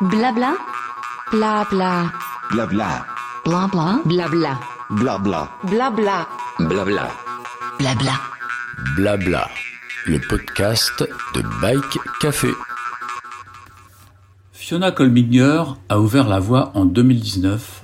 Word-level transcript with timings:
Blabla. 0.00 0.54
Blabla. 1.32 2.12
Blabla. 2.52 3.04
Blabla. 3.44 4.00
Blabla. 4.04 4.60
Blabla. 4.90 5.48
Blabla. 5.64 6.28
Blabla. 6.60 7.08
Blabla. 7.80 8.12
Blabla. 8.94 9.48
Le 10.06 10.20
podcast 10.20 11.02
de 11.34 11.42
Bike 11.60 11.98
Café. 12.20 12.50
Fiona 14.52 14.92
Kolbinger 14.92 15.64
a 15.88 15.98
ouvert 15.98 16.28
la 16.28 16.38
voie 16.38 16.70
en 16.76 16.84
2019 16.84 17.82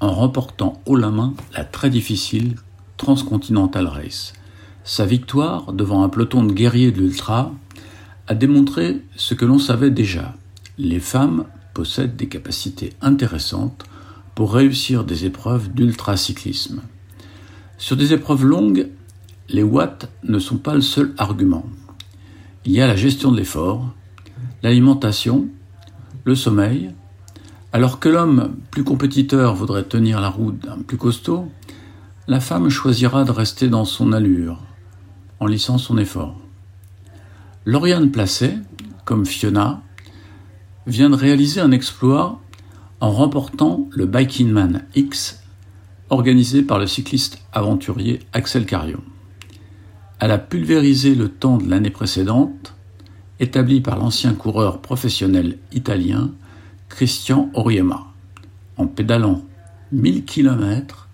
en 0.00 0.10
remportant 0.10 0.82
haut 0.86 0.96
la 0.96 1.10
main 1.10 1.32
la 1.52 1.64
très 1.64 1.90
difficile 1.90 2.56
Transcontinental 2.96 3.86
Race. 3.86 4.32
Sa 4.82 5.06
victoire 5.06 5.72
devant 5.72 6.02
un 6.02 6.08
peloton 6.08 6.42
de 6.42 6.52
guerriers 6.52 6.90
de 6.90 6.98
l'ultra 6.98 7.52
a 8.26 8.34
démontré 8.34 9.00
ce 9.14 9.34
que 9.34 9.44
l'on 9.44 9.60
savait 9.60 9.90
déjà. 9.90 10.34
Les 10.78 11.00
femmes 11.00 11.44
possèdent 11.74 12.16
des 12.16 12.28
capacités 12.28 12.92
intéressantes 13.02 13.84
pour 14.34 14.54
réussir 14.54 15.04
des 15.04 15.26
épreuves 15.26 15.70
d'ultracyclisme. 15.72 16.80
Sur 17.76 17.96
des 17.96 18.12
épreuves 18.12 18.44
longues, 18.44 18.88
les 19.48 19.62
watts 19.62 20.08
ne 20.24 20.38
sont 20.38 20.56
pas 20.56 20.74
le 20.74 20.80
seul 20.80 21.12
argument. 21.18 21.66
Il 22.64 22.72
y 22.72 22.80
a 22.80 22.86
la 22.86 22.96
gestion 22.96 23.32
de 23.32 23.36
l'effort, 23.36 23.92
l'alimentation, 24.62 25.48
le 26.24 26.34
sommeil. 26.34 26.92
Alors 27.72 27.98
que 27.98 28.08
l'homme 28.08 28.56
plus 28.70 28.84
compétiteur 28.84 29.54
voudrait 29.54 29.84
tenir 29.84 30.20
la 30.20 30.28
route 30.28 30.58
d'un 30.60 30.78
plus 30.78 30.96
costaud, 30.96 31.50
la 32.28 32.40
femme 32.40 32.68
choisira 32.68 33.24
de 33.24 33.30
rester 33.30 33.68
dans 33.68 33.84
son 33.84 34.12
allure, 34.12 34.60
en 35.40 35.46
lissant 35.46 35.76
son 35.76 35.98
effort. 35.98 36.40
Lauriane 37.66 38.10
Placet, 38.10 38.58
comme 39.04 39.26
Fiona, 39.26 39.82
vient 40.86 41.10
de 41.10 41.16
réaliser 41.16 41.60
un 41.60 41.70
exploit 41.70 42.40
en 43.00 43.10
remportant 43.10 43.88
le 43.90 44.06
Biking 44.06 44.50
Man 44.50 44.84
X 44.94 45.42
organisé 46.10 46.62
par 46.62 46.78
le 46.78 46.86
cycliste 46.86 47.38
aventurier 47.52 48.20
Axel 48.32 48.66
Carion. 48.66 49.02
Elle 50.20 50.30
a 50.30 50.38
pulvérisé 50.38 51.14
le 51.14 51.28
temps 51.28 51.56
de 51.56 51.68
l'année 51.68 51.90
précédente, 51.90 52.74
établi 53.40 53.80
par 53.80 53.98
l'ancien 53.98 54.34
coureur 54.34 54.80
professionnel 54.80 55.58
italien 55.72 56.30
Christian 56.88 57.50
Oriema, 57.54 58.12
en 58.76 58.86
pédalant 58.86 59.42
1000 59.90 60.24
km 60.24 61.08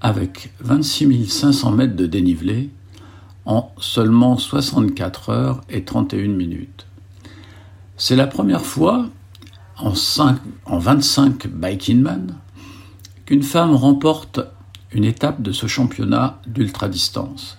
avec 0.00 0.52
26 0.60 1.28
500 1.28 1.72
mètres 1.72 1.96
de 1.96 2.06
dénivelé 2.06 2.70
en 3.44 3.72
seulement 3.78 4.36
64 4.36 5.28
heures 5.30 5.60
et 5.68 5.84
31 5.84 6.28
minutes. 6.28 6.86
C'est 8.02 8.16
la 8.16 8.26
première 8.26 8.64
fois 8.64 9.10
en, 9.76 9.94
5, 9.94 10.38
en 10.64 10.78
25 10.78 11.48
Biking 11.48 12.00
Man 12.00 12.34
qu'une 13.26 13.42
femme 13.42 13.74
remporte 13.74 14.40
une 14.90 15.04
étape 15.04 15.42
de 15.42 15.52
ce 15.52 15.66
championnat 15.66 16.40
d'ultra-distance. 16.46 17.58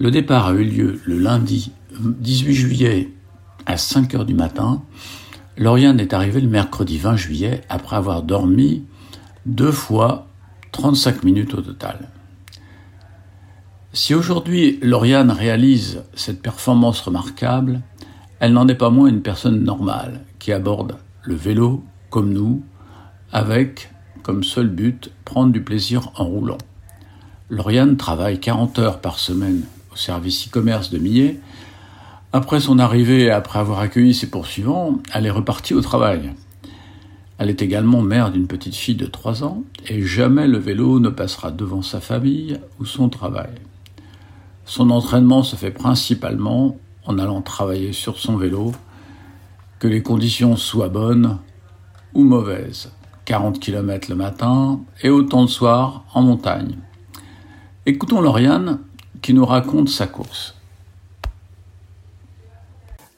Le 0.00 0.10
départ 0.10 0.48
a 0.48 0.52
eu 0.52 0.64
lieu 0.64 1.00
le 1.04 1.20
lundi 1.20 1.70
18 2.00 2.54
juillet 2.54 3.12
à 3.66 3.76
5 3.76 4.16
heures 4.16 4.24
du 4.24 4.34
matin. 4.34 4.82
Lauriane 5.56 6.00
est 6.00 6.12
arrivée 6.12 6.40
le 6.40 6.48
mercredi 6.48 6.98
20 6.98 7.14
juillet 7.14 7.60
après 7.68 7.94
avoir 7.94 8.24
dormi 8.24 8.82
deux 9.46 9.70
fois 9.70 10.26
35 10.72 11.22
minutes 11.22 11.54
au 11.54 11.62
total. 11.62 12.10
Si 13.92 14.12
aujourd'hui 14.12 14.80
Lauriane 14.82 15.30
réalise 15.30 16.02
cette 16.16 16.42
performance 16.42 17.00
remarquable, 17.00 17.80
elle 18.40 18.52
n'en 18.52 18.68
est 18.68 18.74
pas 18.74 18.90
moins 18.90 19.08
une 19.08 19.22
personne 19.22 19.62
normale 19.62 20.20
qui 20.38 20.52
aborde 20.52 20.96
le 21.22 21.34
vélo 21.34 21.82
comme 22.10 22.32
nous, 22.32 22.62
avec 23.32 23.90
comme 24.22 24.44
seul 24.44 24.68
but 24.68 25.10
prendre 25.24 25.52
du 25.52 25.62
plaisir 25.62 26.10
en 26.16 26.24
roulant. 26.24 26.58
Lauriane 27.48 27.96
travaille 27.96 28.40
40 28.40 28.78
heures 28.78 29.00
par 29.00 29.18
semaine 29.18 29.62
au 29.92 29.96
service 29.96 30.48
e-commerce 30.48 30.90
de 30.90 30.98
Millet. 30.98 31.40
Après 32.32 32.60
son 32.60 32.78
arrivée 32.78 33.22
et 33.22 33.30
après 33.30 33.60
avoir 33.60 33.78
accueilli 33.80 34.14
ses 34.14 34.30
poursuivants, 34.30 34.98
elle 35.14 35.26
est 35.26 35.30
repartie 35.30 35.74
au 35.74 35.80
travail. 35.80 36.32
Elle 37.38 37.50
est 37.50 37.62
également 37.62 38.02
mère 38.02 38.32
d'une 38.32 38.46
petite 38.46 38.74
fille 38.74 38.96
de 38.96 39.06
3 39.06 39.44
ans 39.44 39.62
et 39.88 40.02
jamais 40.02 40.48
le 40.48 40.58
vélo 40.58 41.00
ne 41.00 41.08
passera 41.08 41.50
devant 41.50 41.82
sa 41.82 42.00
famille 42.00 42.58
ou 42.80 42.84
son 42.84 43.08
travail. 43.08 43.50
Son 44.64 44.90
entraînement 44.90 45.42
se 45.42 45.54
fait 45.54 45.70
principalement 45.70 46.76
en 47.06 47.18
allant 47.18 47.42
travailler 47.42 47.92
sur 47.92 48.18
son 48.18 48.36
vélo, 48.36 48.72
que 49.78 49.88
les 49.88 50.02
conditions 50.02 50.56
soient 50.56 50.88
bonnes 50.88 51.38
ou 52.14 52.24
mauvaises. 52.24 52.92
40 53.24 53.58
km 53.58 54.08
le 54.08 54.14
matin 54.14 54.80
et 55.02 55.10
autant 55.10 55.42
le 55.42 55.48
soir 55.48 56.04
en 56.14 56.22
montagne. 56.22 56.76
Écoutons 57.84 58.20
Lauriane 58.20 58.80
qui 59.22 59.34
nous 59.34 59.44
raconte 59.44 59.88
sa 59.88 60.06
course. 60.06 60.54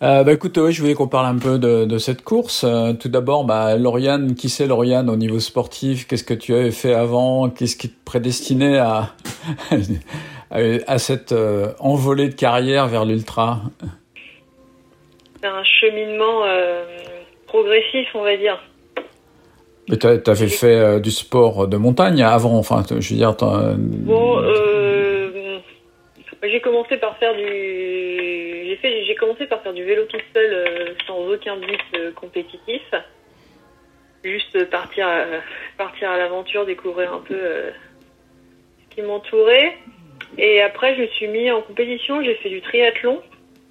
Euh, 0.01 0.23
bah 0.23 0.33
écoute, 0.33 0.71
je 0.71 0.81
voulais 0.81 0.95
qu'on 0.95 1.09
parle 1.09 1.27
un 1.27 1.39
peu 1.39 1.59
de, 1.59 1.85
de 1.85 1.99
cette 1.99 2.23
course. 2.23 2.63
Euh, 2.65 2.93
tout 2.93 3.09
d'abord, 3.09 3.45
bah, 3.45 3.77
Lauriane, 3.77 4.37
qui 4.37 4.49
c'est 4.49 4.67
Lauriane 4.67 5.11
au 5.11 5.17
niveau 5.17 5.41
sportif? 5.41 6.07
Qu'est-ce 6.07 6.23
que 6.23 6.35
tu 6.35 6.55
avais 6.55 6.71
fait 6.71 6.95
avant? 6.95 7.51
Qu'est-ce 7.51 7.77
qui 7.77 7.89
te 7.89 8.05
prédestinait 8.05 8.79
à, 8.79 9.13
à 10.51 10.99
cette 10.99 11.33
euh, 11.33 11.73
envolée 11.79 12.29
de 12.29 12.35
carrière 12.35 12.89
vers 12.89 13.05
l'ultra 13.05 13.61
C'est 15.41 15.49
un 15.49 15.63
cheminement 15.63 16.45
euh, 16.45 16.85
progressif, 17.47 18.09
on 18.15 18.23
va 18.23 18.37
dire. 18.37 18.63
Mais 19.89 19.97
tu 19.97 20.07
avais 20.07 20.49
fait 20.49 20.75
euh, 20.75 21.01
du 21.01 21.11
sport 21.11 21.67
de 21.67 21.77
montagne 21.77 22.23
avant, 22.23 22.57
enfin, 22.59 22.83
je 22.89 22.95
veux 22.95 23.17
dire. 23.17 23.35
Bon, 23.39 24.43
j'ai 26.43 26.61
commencé 26.61 26.97
par 26.97 27.17
faire 27.19 27.35
du, 27.35 27.45
j'ai 27.45 28.79
fait, 28.81 29.05
j'ai 29.05 29.15
commencé 29.17 29.47
par 29.47 29.61
faire 29.63 29.75
du 29.75 29.85
vélo 29.85 30.05
tout 30.05 30.21
seul, 30.33 30.95
sans 31.07 31.19
aucun 31.19 31.57
but 31.57 32.15
compétitif. 32.15 32.83
Juste 34.25 34.65
partir, 34.71 35.07
partir 35.77 36.11
à 36.11 36.17
l'aventure, 36.17 36.67
découvrir 36.67 37.13
un 37.13 37.21
peu 37.21 37.39
ce 38.79 38.95
qui 38.95 39.03
m'entourait. 39.03 39.77
Et 40.37 40.61
après, 40.61 40.95
je 40.97 41.03
me 41.03 41.07
suis 41.09 41.29
mis 41.29 41.51
en 41.51 41.63
compétition, 41.63 42.23
j'ai 42.23 42.35
fait 42.37 42.51
du 42.51 42.61
triathlon. 42.61 43.23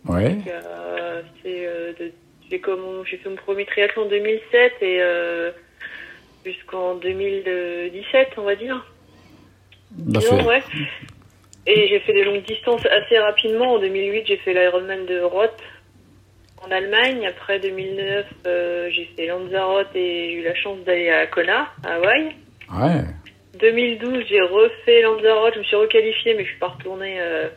Ouais. 0.07 0.37
Euh, 0.47 1.21
euh, 1.45 1.93
j'ai 2.49 2.59
fait 2.59 3.29
mon 3.29 3.35
premier 3.35 3.65
triathlon 3.65 4.03
en 4.03 4.07
2007 4.07 4.73
et 4.81 5.01
euh, 5.01 5.51
jusqu'en 6.45 6.95
2017, 6.95 8.29
on 8.37 8.43
va 8.43 8.55
dire. 8.55 8.85
Disons, 9.91 10.45
ouais. 10.45 10.63
Et 11.65 11.87
j'ai 11.89 11.99
fait 11.99 12.13
des 12.13 12.23
longues 12.23 12.43
distances 12.43 12.85
assez 12.85 13.17
rapidement. 13.19 13.73
En 13.73 13.79
2008, 13.79 14.25
j'ai 14.25 14.37
fait 14.37 14.53
l'Ironman 14.53 15.05
de 15.05 15.19
Roth 15.19 15.61
en 16.65 16.71
Allemagne. 16.71 17.27
Après 17.27 17.59
2009, 17.59 18.25
j'ai 18.89 19.09
fait 19.15 19.27
Lanzarote 19.27 19.93
et 19.93 20.29
j'ai 20.29 20.33
eu 20.35 20.43
la 20.43 20.55
chance 20.55 20.79
d'aller 20.85 21.09
à 21.09 21.27
Kona, 21.27 21.67
à 21.85 21.95
Hawaï. 21.95 22.35
Ouais. 22.71 23.03
2012, 23.59 24.25
j'ai 24.27 24.41
refait 24.41 25.01
Lanzarote, 25.01 25.53
je 25.55 25.59
me 25.59 25.63
suis 25.63 25.75
requalifiée, 25.75 26.33
mais 26.33 26.43
je 26.43 26.49
suis 26.49 26.59
pas 26.59 26.67
retournée. 26.67 27.19
Euh, 27.19 27.49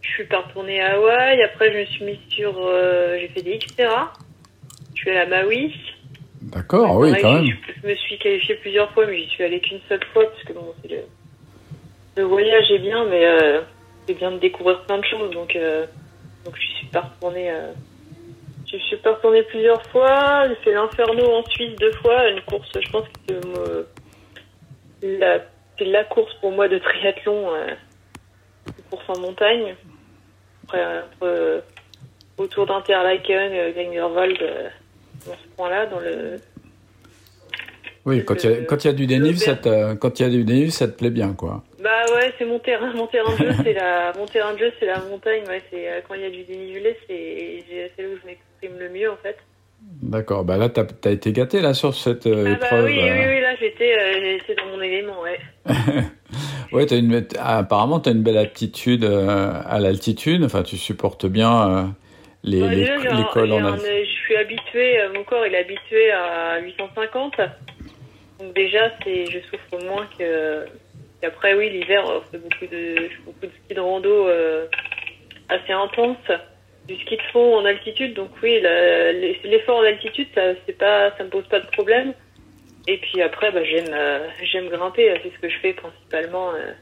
je 0.00 0.08
suis 0.10 0.24
pas 0.24 0.40
retournée 0.40 0.80
à 0.80 0.94
Hawaï. 0.94 1.42
Après, 1.42 1.72
je 1.72 1.78
me 1.78 1.84
suis 1.86 2.04
mise 2.04 2.18
sur, 2.28 2.54
euh, 2.58 3.16
j'ai 3.20 3.28
fait 3.28 3.42
des 3.42 3.58
Xterra. 3.58 4.12
Je 4.94 5.00
suis 5.00 5.10
allée 5.10 5.32
à 5.32 5.42
Maui. 5.42 5.74
D'accord, 6.42 6.96
oui, 6.96 7.12
quand 7.20 7.34
même. 7.34 7.56
Je, 7.82 7.88
me 7.88 7.94
suis 7.94 8.18
qualifiée 8.18 8.54
plusieurs 8.56 8.92
fois, 8.92 9.06
mais 9.06 9.18
j'y 9.18 9.28
suis 9.28 9.44
allée 9.44 9.60
qu'une 9.60 9.80
seule 9.88 10.04
fois 10.12 10.24
parce 10.30 10.42
que 10.44 10.52
bon, 10.52 10.72
le, 10.88 10.98
le, 12.16 12.22
voyage 12.22 12.70
est 12.70 12.78
bien, 12.78 13.04
mais 13.06 13.26
euh, 13.26 13.60
c'est 14.06 14.14
bien 14.14 14.30
de 14.30 14.38
découvrir 14.38 14.82
plein 14.84 14.98
de 14.98 15.04
choses, 15.04 15.30
donc 15.32 15.58
donc 16.44 16.54
je 16.56 16.66
suis 16.66 16.86
pas 16.86 17.00
retournée. 17.00 17.52
je 18.70 18.76
suis 18.76 18.96
pas 18.98 19.14
retournée 19.14 19.42
plusieurs 19.42 19.82
fois. 19.86 20.46
J'ai 20.48 20.54
fait 20.56 20.72
l'Inferno 20.72 21.32
en 21.32 21.44
Suisse 21.50 21.74
deux 21.80 21.92
fois, 21.94 22.28
une 22.28 22.40
course, 22.42 22.70
je 22.80 22.90
pense 22.90 23.06
que 23.26 23.86
la, 25.02 25.38
la 25.80 26.04
course 26.04 26.32
pour 26.40 26.52
moi 26.52 26.68
de 26.68 26.78
triathlon, 26.78 27.54
euh, 27.54 27.74
course 28.90 29.04
en 29.08 29.18
montagne. 29.18 29.74
Après, 30.64 30.84
euh, 31.22 31.60
autour 32.38 32.66
d'Interlaken, 32.66 33.52
euh, 33.52 33.72
Gringerwald, 33.72 34.38
euh, 34.42 34.68
dans 35.26 35.34
ce 35.34 35.48
point-là, 35.56 35.86
dans 35.86 36.00
le. 36.00 36.36
Oui, 38.04 38.24
quand 38.24 38.44
il 38.44 38.50
y, 38.50 38.54
a, 38.54 38.64
quand 38.64 38.84
il 38.84 38.86
y 38.86 38.90
a 38.90 38.92
du 38.92 39.06
dénivelé, 39.06 39.36
ça 39.36 39.56
te, 39.56 39.94
quand 39.94 40.20
il 40.20 40.22
y 40.22 40.26
a 40.26 40.28
du 40.28 40.44
dénivelé, 40.44 40.70
ça 40.70 40.86
te 40.86 40.96
plaît 40.96 41.10
bien, 41.10 41.32
quoi. 41.34 41.64
Bah 41.82 42.04
ouais, 42.14 42.32
c'est 42.38 42.44
mon 42.44 42.60
terrain, 42.60 42.92
mon 42.94 43.08
terrain 43.08 43.32
de 43.32 43.38
jeu, 43.38 43.52
c'est 43.64 43.72
la, 43.72 44.12
mon 44.16 44.26
terrain 44.26 44.54
de 44.54 44.58
jeu, 44.58 44.72
c'est 44.78 44.86
la 44.86 45.00
montagne. 45.00 45.42
Ouais, 45.48 45.62
c'est 45.70 46.04
quand 46.06 46.14
il 46.14 46.20
y 46.20 46.24
a 46.24 46.30
du 46.30 46.44
dénivelé, 46.44 46.96
c'est, 47.08 47.64
c'est 47.96 48.02
là 48.02 48.08
où 48.08 48.18
je 48.22 48.26
m'exprime 48.26 48.78
le 48.78 48.88
mieux, 48.90 49.10
en 49.10 49.16
fait. 49.16 49.36
D'accord, 50.02 50.44
bah 50.44 50.58
là, 50.58 50.68
t'as 50.68 50.84
as 51.04 51.10
été 51.10 51.32
gâté 51.32 51.60
là 51.60 51.72
sur 51.72 51.94
cette 51.94 52.26
euh, 52.26 52.44
ah 52.46 52.50
épreuve. 52.52 52.84
Bah 52.84 52.90
oui, 52.90 53.00
oui, 53.00 53.26
oui, 53.28 53.40
là 53.40 53.56
j'étais 53.58 53.96
euh, 53.98 54.54
dans 54.56 54.76
mon 54.76 54.82
élément, 54.82 55.20
ouais. 55.22 55.38
ouais, 56.72 56.92
as 56.92 56.96
une, 56.96 57.26
apparemment, 57.38 58.00
tu 58.00 58.10
as 58.10 58.12
une 58.12 58.22
belle 58.22 58.38
aptitude 58.38 59.04
euh, 59.04 59.52
à 59.64 59.80
l'altitude, 59.80 60.44
enfin, 60.44 60.62
tu 60.62 60.76
supportes 60.76 61.26
bien 61.26 61.94
les, 62.46 62.62
ouais, 62.62 62.68
les, 62.70 62.76
déjà, 62.76 62.96
les 62.96 63.24
cols 63.32 63.52
en 63.52 63.76
Je 63.76 64.04
suis 64.04 64.36
habituée, 64.36 65.00
euh, 65.00 65.12
mon 65.12 65.24
corps 65.24 65.46
il 65.46 65.54
est 65.54 65.58
habitué 65.58 66.12
à 66.12 66.60
850. 66.60 67.34
Donc 68.38 68.54
déjà, 68.54 68.92
je 69.04 69.38
souffre 69.50 69.84
moins 69.84 70.06
que. 70.18 70.64
après, 71.24 71.54
oui, 71.54 71.70
l'hiver, 71.70 72.04
on 72.06 72.20
fait 72.30 72.38
beaucoup 72.38 72.66
de, 72.66 72.96
je 72.96 73.08
fais 73.08 73.22
beaucoup 73.24 73.46
de 73.46 73.52
ski 73.64 73.74
de 73.74 73.80
rando 73.80 74.28
euh, 74.28 74.66
assez 75.48 75.72
intense, 75.72 76.16
du 76.88 76.94
ski 77.00 77.16
de 77.16 77.22
fond 77.32 77.56
en 77.56 77.64
altitude. 77.64 78.14
Donc 78.14 78.30
oui, 78.42 78.60
l'effort 79.44 79.78
en 79.78 79.82
altitude, 79.82 80.28
ça, 80.34 80.42
c'est 80.66 80.76
pas, 80.78 81.10
ça 81.16 81.24
me 81.24 81.28
pose 81.30 81.46
pas 81.48 81.60
de 81.60 81.66
problème. 81.68 82.12
Et 82.88 82.98
puis 82.98 83.20
après, 83.22 83.50
bah, 83.50 83.64
j'aime, 83.64 83.92
euh, 83.92 84.28
j'aime 84.44 84.68
grimper. 84.68 85.12
C'est 85.22 85.32
ce 85.34 85.38
que 85.40 85.48
je 85.48 85.58
fais 85.58 85.72
principalement. 85.72 86.50
euh, 86.50 86.72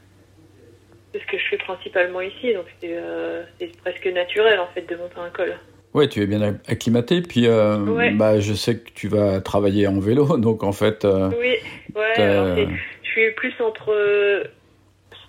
c'est 1.13 1.21
ce 1.21 1.27
que 1.27 1.39
je 1.39 1.45
fais 1.49 1.57
principalement 1.59 2.21
ici. 2.21 2.53
Donc 2.55 2.67
c'est, 2.81 2.91
euh, 2.93 3.43
c'est 3.59 3.75
presque 3.81 4.07
naturel 4.07 4.59
en 4.61 4.67
fait 4.75 4.83
de 4.83 4.97
monter 4.97 5.19
un 5.19 5.31
col. 5.31 5.55
Ouais, 5.95 6.09
tu 6.09 6.21
es 6.21 6.27
bien 6.27 6.43
acclimaté, 6.67 7.23
puis 7.23 7.49
Ouais. 7.49 8.11
bah, 8.11 8.41
je 8.41 8.53
sais 8.53 8.79
que 8.81 8.91
tu 8.91 9.07
vas 9.07 9.41
travailler 9.41 9.87
en 9.87 10.01
vélo, 10.01 10.37
donc 10.39 10.65
en 10.65 10.73
fait, 10.73 11.05
Oui, 11.05 11.55
ouais. 11.95 12.21
alors 12.21 12.57
je 12.57 13.09
suis 13.11 13.31
plus 13.37 13.55
entre 13.61 14.43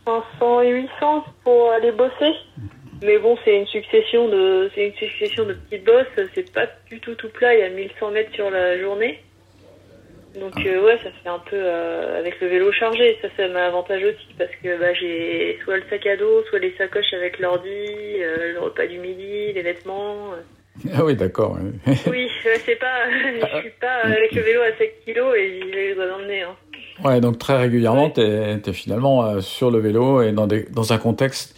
500 0.06 0.62
et 0.62 0.71
800 0.71 1.25
pour 1.44 1.69
aller 1.71 1.92
bosser. 1.92 2.33
Mais 3.03 3.18
bon, 3.18 3.38
c'est 3.44 3.56
une 3.57 3.68
succession 3.68 4.27
de, 4.30 4.69
c'est 4.74 4.88
une 4.88 4.94
succession 4.94 5.45
de 5.45 5.53
petites 5.53 5.86
bosses. 5.86 6.27
C'est 6.33 6.51
pas 6.53 6.68
du 6.89 7.00
tout 7.00 7.15
tout 7.15 7.30
plat. 7.30 7.53
Il 7.53 7.59
y 7.59 7.63
a 7.63 7.69
1100 7.69 8.12
mètres 8.12 8.33
sur 8.33 8.50
la 8.50 8.80
journée. 8.80 9.19
Donc 10.39 10.53
euh, 10.65 10.83
ouais, 10.83 10.97
ça 11.03 11.09
fait 11.24 11.30
un 11.30 11.39
peu 11.39 11.56
euh, 11.56 12.19
avec 12.19 12.39
le 12.42 12.47
vélo 12.47 12.71
chargé. 12.71 13.18
Ça, 13.21 13.30
ça 13.38 13.47
m'avantage 13.47 14.03
aussi 14.03 14.33
parce 14.38 14.51
que 14.62 14.80
bah, 14.80 14.94
j'ai 14.94 15.57
soit 15.63 15.77
le 15.77 15.83
sac 15.89 16.06
à 16.06 16.18
dos, 16.18 16.44
soit 16.50 16.59
les 16.59 16.74
sacoches 16.77 17.13
avec 17.13 17.39
l'ordi, 17.39 17.69
euh, 17.69 18.53
le 18.53 18.59
repas 18.59 18.86
du 18.88 19.00
midi, 19.00 19.53
les 19.53 19.62
vêtements. 19.62 20.31
ah 20.94 21.06
oui, 21.06 21.15
d'accord. 21.15 21.57
Oui, 22.07 22.30
c'est 22.44 22.75
pas, 22.75 23.09
je 23.12 23.59
suis 23.62 23.69
pas 23.80 24.01
avec 24.03 24.31
le 24.33 24.42
vélo 24.42 24.62
à 24.62 24.77
7 24.77 25.06
kilos 25.06 25.36
et 25.38 25.62
j'ai 25.62 25.71
les 25.71 25.94
le 25.94 26.27
nez. 26.27 26.42
Hein. 26.42 26.56
Ouais, 27.03 27.19
donc 27.21 27.38
très 27.38 27.57
régulièrement, 27.57 28.12
Ouais. 28.18 28.59
tu 28.62 28.69
es, 28.69 28.74
finalement 28.74 29.39
sur 29.42 29.71
le 29.71 29.80
vélo 29.80 30.21
et 30.21 30.31
dans, 30.31 30.47
des, 30.47 30.63
dans 30.63 30.92
un 30.94 30.97
contexte 30.97 31.56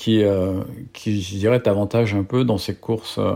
qui, 0.00 0.24
euh, 0.24 0.62
qui, 0.94 1.20
je 1.20 1.36
dirais, 1.36 1.60
t'avantage 1.60 2.14
un 2.14 2.22
peu 2.24 2.42
dans 2.44 2.56
ces 2.56 2.74
courses 2.74 3.18
euh, 3.18 3.34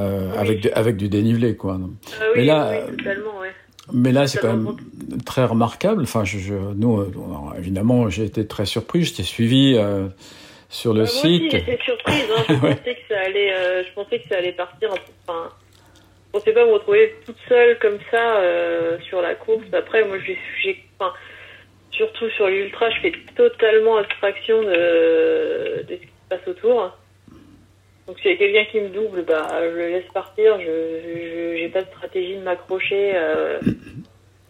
euh, 0.00 0.30
Oui. 0.32 0.38
avec, 0.38 0.60
du- 0.60 0.70
avec 0.70 0.96
du 0.96 1.08
dénivelé, 1.08 1.54
quoi. 1.56 1.78
Ah 1.80 2.24
Mais 2.34 2.44
là, 2.44 2.70
oui, 2.90 2.96
totalement, 2.96 3.38
ouais. 3.40 3.50
Mais 3.92 4.10
là, 4.12 4.26
c'est 4.26 4.38
quand 4.40 4.48
même 4.56 4.76
très 5.24 5.44
remarquable. 5.44 6.02
Enfin, 6.02 6.24
je, 6.24 6.38
je- 6.38 6.54
nous, 6.74 6.98
euh, 7.00 7.10
évidemment, 7.58 8.08
j'ai 8.08 8.24
été 8.24 8.44
très 8.46 8.66
surpris. 8.66 9.04
Je 9.04 9.14
t'ai 9.14 9.22
suivi 9.22 9.76
euh, 9.76 10.08
sur 10.68 10.94
le 10.94 11.04
Bah, 11.04 11.10
moi 11.12 11.22
aussi, 11.24 11.38
site. 11.42 11.52
j'étais 11.52 11.78
surprise. 11.84 12.24
Hein. 12.36 12.44
Je, 12.48 12.54
Ouais. 12.54 12.74
pensais 12.76 12.94
que 12.94 13.00
ça 13.14 13.20
allait, 13.20 13.52
euh, 13.54 13.82
je 13.84 13.92
pensais 13.94 14.18
que 14.18 14.28
ça 14.28 14.36
allait 14.38 14.52
partir. 14.52 14.90
Enfin, 15.26 15.48
je 16.26 16.38
pensais 16.38 16.52
pas 16.52 16.64
me 16.66 16.72
retrouver 16.72 17.14
toute 17.24 17.36
seule 17.48 17.78
comme 17.78 17.98
ça 18.10 18.36
euh, 18.40 18.98
sur 19.08 19.20
la 19.22 19.34
course. 19.36 19.64
Après, 19.72 20.04
moi, 20.04 20.16
j'ai, 20.26 20.36
j'ai, 20.62 20.84
enfin, 20.98 21.12
surtout 21.90 22.28
sur 22.30 22.48
l'ultra, 22.48 22.90
je 22.90 23.00
fais 23.00 23.12
totalement 23.36 23.96
abstraction 23.96 24.62
de, 24.62 25.84
ce 25.88 25.94
qui 25.94 26.06
se 26.06 26.28
passe 26.28 26.46
autour. 26.46 26.96
Donc, 28.06 28.18
s'il 28.18 28.30
y 28.30 28.34
a 28.34 28.36
quelqu'un 28.36 28.64
qui 28.70 28.80
me 28.80 28.88
double, 28.88 29.22
bah, 29.22 29.46
je 29.60 29.76
le 29.76 29.88
laisse 29.88 30.12
partir. 30.12 30.60
Je, 30.60 31.56
j'ai 31.56 31.68
pas 31.68 31.82
de 31.82 31.86
stratégie 31.86 32.36
de 32.36 32.42
m'accrocher, 32.42 33.12
euh, 33.14 33.60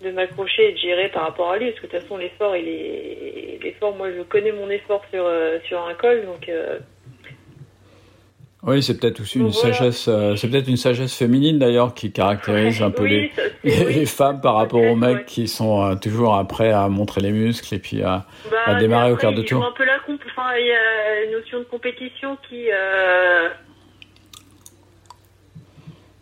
de 0.02 0.10
m'accrocher 0.10 0.70
et 0.70 0.72
de 0.72 0.78
gérer 0.78 1.08
par 1.08 1.25
rapport 1.25 1.50
à 1.50 1.58
lui, 1.58 1.70
parce 1.70 1.81
que 1.81 1.87
de 1.87 1.92
toute 1.92 2.00
façon, 2.00 2.16
l'effort, 2.16 2.56
il 2.56 2.69
est, 2.69 3.58
l'effort, 3.62 3.94
moi, 3.94 4.10
je 4.12 4.22
connais 4.22 4.52
mon 4.52 4.70
effort 4.70 5.04
sur, 5.10 5.25
euh, 5.26 5.58
sur 5.64 5.86
un 5.86 5.94
col, 5.94 6.25
donc. 6.25 6.48
Euh, 6.48 6.78
Oui, 8.62 8.82
c'est 8.82 9.00
peut-être 9.00 9.20
aussi 9.20 9.38
une 9.38 9.48
voilà. 9.48 9.72
sagesse. 9.74 10.06
euh, 10.08 10.36
c'est 10.36 10.48
peut-être 10.50 10.68
une 10.68 10.76
sagesse 10.76 11.16
féminine 11.16 11.58
d'ailleurs 11.58 11.94
qui 11.94 12.12
caractérise 12.12 12.82
un 12.82 12.90
peu 12.90 13.06
les, 13.06 13.32
oui, 13.64 14.04
femmes 14.04 14.42
par 14.42 14.56
rapport 14.56 14.82
aux 14.82 14.96
mecs 14.96 15.16
ouais. 15.16 15.24
qui 15.24 15.48
sont 15.48 15.82
euh, 15.82 15.94
toujours 15.94 16.34
après 16.36 16.70
à 16.70 16.88
montrer 16.88 17.22
les 17.22 17.30
muscles 17.32 17.74
et 17.74 17.78
puis 17.78 18.02
à. 18.02 18.26
Bah, 18.50 18.58
à 18.66 18.74
démarrer 18.74 19.12
au 19.12 19.16
quart 19.16 19.32
de 19.32 19.40
tour. 19.42 19.62
jouent 19.62 19.68
un 19.68 19.72
peu 19.72 19.86
la 19.86 19.98
comp. 20.00 20.20
Enfin, 20.26 20.54
il 20.58 20.66
y 20.66 20.72
a 20.72 21.24
une 21.24 21.32
notion 21.32 21.58
de 21.60 21.64
compétition 21.64 22.36
qui, 22.48 22.66
euh, 22.70 23.48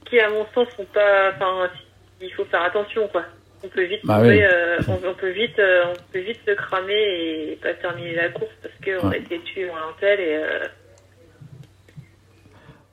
qui 0.09 0.21
à 0.21 0.31
mon 0.31 0.47
sens, 0.55 0.69
sont 0.77 0.87
pas. 0.95 1.33
Enfin, 1.35 1.69
il 2.21 2.33
faut 2.35 2.45
faire 2.45 2.63
attention, 2.63 3.09
quoi. 3.09 3.25
On 3.65 3.69
peut 3.69 3.83
vite, 3.83 4.01
Bah 4.05 4.19
tomber, 4.19 4.47
oui. 4.79 4.85
on, 4.87 5.09
on 5.09 5.15
peut 5.15 5.31
vite, 5.31 5.59
on 5.61 6.13
peut 6.13 6.21
vite 6.21 6.39
se 6.47 6.53
cramer 6.53 6.95
et 7.53 7.59
pas 7.61 7.75
terminer 7.75 8.15
la 8.15 8.29
course 8.29 8.53
parce 8.63 8.75
que 8.81 9.05
on 9.05 9.11
a 9.11 9.17
été 9.17 9.41
tué 9.41 9.69
en 9.71 9.75
un 9.75 9.95
tel 9.99 10.21
et. 10.21 10.41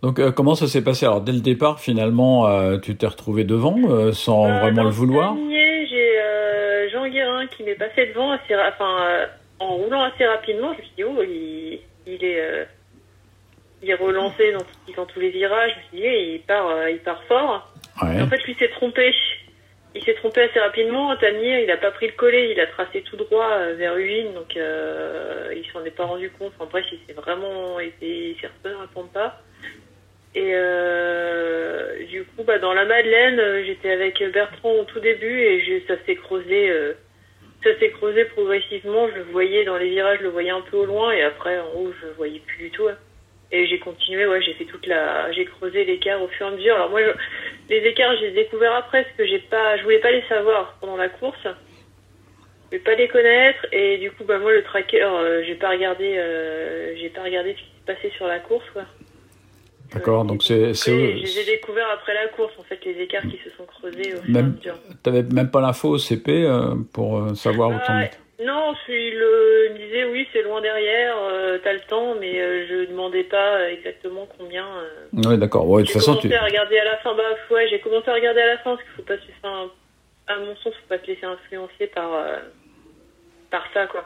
Donc, 0.05 0.19
euh, 0.19 0.31
comment 0.31 0.53
ça 0.53 0.67
s'est 0.67 0.83
passé? 0.83 1.07
Alors, 1.07 1.21
dès 1.21 1.31
le 1.31 1.39
départ, 1.39 1.79
finalement, 1.79 2.47
euh, 2.47 2.77
tu 2.77 2.95
t'es 2.95 3.07
retrouvé 3.07 3.43
devant 3.43 3.75
euh, 3.89 4.11
sans 4.11 4.43
vraiment 4.59 4.71
dans 4.71 4.83
le 4.83 4.91
vouloir? 4.91 5.35
j'ai 5.35 6.89
Jean 6.91 7.07
Guérin 7.07 7.47
qui 7.47 7.63
m'est 7.63 7.73
passé 7.73 8.05
devant 8.05 8.33
assez, 8.33 8.55
enfin, 8.55 9.25
en 9.57 9.77
roulant 9.77 10.03
assez 10.03 10.23
rapidement. 10.23 10.73
Je 10.73 10.77
me 10.77 10.83
suis 10.83 10.93
dit, 10.95 11.03
oh, 11.03 11.23
il, 11.23 11.79
il 12.05 12.23
est, 12.23 12.67
il 13.81 13.89
est 13.89 13.95
relancé 13.95 14.51
dans, 14.51 14.93
dans 14.95 15.07
tous 15.07 15.19
les 15.19 15.31
virages. 15.31 15.71
Je 15.71 15.75
me 15.75 15.81
suis 15.81 15.97
dit, 15.97 16.05
eh, 16.05 16.35
il 16.35 16.41
part, 16.41 16.87
il 16.87 16.99
part 16.99 17.23
fort. 17.23 17.73
Ouais. 18.03 18.21
En 18.21 18.27
fait, 18.27 18.43
lui 18.43 18.53
s'est 18.53 18.69
trompé. 18.69 19.11
Il 19.95 20.03
s'est 20.03 20.13
trompé 20.13 20.41
assez 20.41 20.59
rapidement. 20.59 21.15
Tanir, 21.15 21.57
il 21.57 21.71
a 21.71 21.77
pas 21.77 21.89
pris 21.89 22.05
le 22.05 22.13
collet, 22.13 22.51
il 22.51 22.59
a 22.59 22.67
tracé 22.67 23.01
tout 23.01 23.17
droit 23.17 23.57
vers 23.75 23.97
Uvine, 23.97 24.35
donc 24.35 24.55
il 24.55 25.65
s'en 25.73 25.83
est 25.83 25.89
pas 25.89 26.05
rendu 26.05 26.29
compte. 26.29 26.53
En 26.59 26.67
bref, 26.67 26.85
il 26.91 26.99
s'est 27.07 27.19
vraiment 27.19 27.79
été, 27.79 28.29
il 28.29 28.35
s'est 28.39 28.45
à 28.45 28.87
prendre 28.93 29.09
pas. 29.09 29.41
Et 30.35 30.51
euh, 30.53 32.03
du 32.07 32.23
coup, 32.25 32.43
bah, 32.43 32.59
dans 32.59 32.73
la 32.73 32.83
Madeleine, 32.85 33.39
euh, 33.39 33.63
j'étais 33.65 33.91
avec 33.91 34.21
Bertrand 34.33 34.73
au 34.79 34.83
tout 34.83 34.99
début 34.99 35.39
et 35.39 35.61
je- 35.61 35.87
ça 35.87 35.95
s'est 36.05 36.15
creusé, 36.15 36.69
euh, 36.69 36.93
ça 37.63 37.69
s'est 37.79 37.89
creusé 37.91 38.25
progressivement. 38.25 39.07
Je 39.09 39.15
le 39.15 39.23
voyais 39.23 39.63
dans 39.63 39.77
les 39.77 39.89
virages, 39.89 40.17
je 40.19 40.23
le 40.23 40.29
voyais 40.29 40.49
un 40.49 40.59
peu 40.61 40.75
au 40.77 40.85
loin 40.85 41.13
et 41.13 41.23
après 41.23 41.57
en 41.59 41.71
haut, 41.75 41.93
je 42.01 42.07
le 42.07 42.13
voyais 42.13 42.39
plus 42.39 42.57
du 42.65 42.71
tout. 42.71 42.87
hein. 42.89 42.97
Et 43.51 43.65
j'ai 43.67 43.79
continué, 43.79 44.25
ouais, 44.27 44.41
j'ai 44.41 44.53
fait 44.55 44.65
toute 44.65 44.85
la, 44.87 45.31
j'ai 45.31 45.45
creusé 45.45 45.85
l'écart 45.85 46.21
au 46.21 46.27
fur 46.27 46.47
et 46.47 46.49
à 46.49 46.51
mesure. 46.51 46.75
Alors 46.75 46.89
moi, 46.89 47.01
je- 47.01 47.73
les 47.73 47.87
écarts, 47.87 48.17
j'ai 48.17 48.31
découvert 48.31 48.73
après 48.75 49.03
parce 49.03 49.15
que 49.15 49.25
j'ai 49.25 49.39
pas, 49.39 49.77
je 49.77 49.83
voulais 49.83 49.99
pas 49.99 50.11
les 50.11 50.23
savoir 50.23 50.77
pendant 50.81 50.97
la 50.97 51.07
course. 51.09 51.39
Je 51.43 52.77
voulais 52.77 52.83
pas 52.83 52.95
les 52.95 53.07
connaître 53.07 53.65
et 53.71 53.97
du 53.99 54.11
coup, 54.11 54.25
bah 54.25 54.39
moi, 54.39 54.51
le 54.51 54.63
tracker, 54.63 55.01
euh, 55.01 55.43
j'ai 55.45 55.55
pas 55.55 55.69
regardé, 55.69 56.09
j'ai 56.99 57.09
pas 57.09 57.23
regardé 57.23 57.53
ce 57.53 57.57
qui 57.59 57.79
se 57.79 57.85
passait 57.85 58.09
sur 58.17 58.27
la 58.27 58.39
course, 58.39 58.69
quoi. 58.73 58.83
D'accord, 59.95 60.21
Euh, 60.21 60.25
donc 60.25 60.41
j'ai 60.41 60.73
c'est- 60.75 60.91
compris, 60.91 61.21
c'est- 61.21 61.27
Je 61.27 61.39
les 61.39 61.39
ai 61.39 61.45
découverts 61.55 61.89
après 61.93 62.13
la 62.13 62.27
course, 62.27 62.53
en 62.59 62.63
fait, 62.63 62.79
les 62.85 63.01
écarts 63.01 63.23
qui 63.23 63.39
se 63.43 63.49
sont 63.57 63.65
creusés 63.65 64.13
au 64.13 64.31
Même, 64.31 64.57
t'avais 65.03 65.23
même 65.23 65.49
pas 65.49 65.61
l'info 65.61 65.89
au 65.89 65.97
CP 65.97 66.43
euh, 66.45 66.75
pour 66.93 67.17
euh, 67.17 67.33
savoir 67.35 67.69
où 67.69 67.73
t'en 67.85 67.97
Ah, 67.97 68.03
étais? 68.05 68.17
non, 68.45 68.73
je 68.75 68.79
suis 68.83 69.11
le, 69.11 69.67
il 69.69 69.73
me 69.73 69.77
disait 69.79 70.05
oui, 70.05 70.27
c'est 70.33 70.41
loin 70.43 70.59
derrière, 70.61 71.15
euh, 71.17 71.57
t'as 71.63 71.73
le 71.73 71.79
temps, 71.87 72.15
mais 72.19 72.39
euh, 72.41 72.65
je 72.67 72.89
demandais 72.91 73.23
pas 73.23 73.71
exactement 73.71 74.27
combien. 74.37 74.65
euh. 74.65 75.29
Ouais, 75.29 75.37
d'accord. 75.37 75.67
Ouais, 75.69 75.81
de 75.83 75.87
toute 75.87 75.93
J'ai 75.93 75.99
façon, 75.99 76.11
commencé 76.11 76.27
tu. 76.29 76.35
à 76.35 76.43
regarder 76.43 76.77
à 76.79 76.83
la 76.85 76.97
fin, 76.97 77.15
bah 77.15 77.23
ouais, 77.51 77.67
j'ai 77.69 77.79
commencé 77.79 78.09
à 78.09 78.13
regarder 78.13 78.41
à 78.41 78.47
la 78.47 78.57
fin 78.57 78.75
parce 78.75 78.83
qu'il 78.83 78.91
faut 78.91 79.01
pas 79.03 79.17
se 79.17 79.67
à 80.27 80.39
mon 80.39 80.55
sens, 80.57 80.73
faut 80.73 80.87
pas 80.89 80.97
se 80.99 81.07
laisser 81.07 81.25
influencer 81.25 81.87
par 81.87 82.09
par 83.51 83.63
ça 83.73 83.85
quoi. 83.87 84.03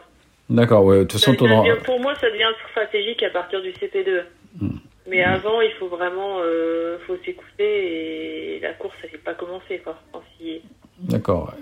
D'accord, 0.50 0.84
ouais. 0.84 0.98
De 1.00 1.04
toute 1.04 1.14
façon, 1.14 1.34
ton. 1.36 1.48
pour 1.86 2.00
moi, 2.00 2.14
ça 2.16 2.30
devient 2.30 2.48
stratégique 2.72 3.22
à 3.24 3.30
partir 3.30 3.62
du 3.62 3.72
CP2. 3.72 4.24
Hmm. 4.60 4.68
Mais 5.10 5.24
avant, 5.24 5.62
il 5.62 5.72
faut 5.80 5.88
vraiment, 5.88 6.38
euh, 6.42 6.98
faut 7.08 7.18
s'écouter 7.26 8.56
et 8.56 8.60
la 8.60 8.74
course, 8.74 8.96
elle 9.04 9.12
n'est 9.12 9.18
pas 9.18 9.34
commencée 9.34 9.80
quoi. 9.84 9.98
Enfin, 10.14 10.24
si, 10.38 10.62
D'accord. 11.00 11.54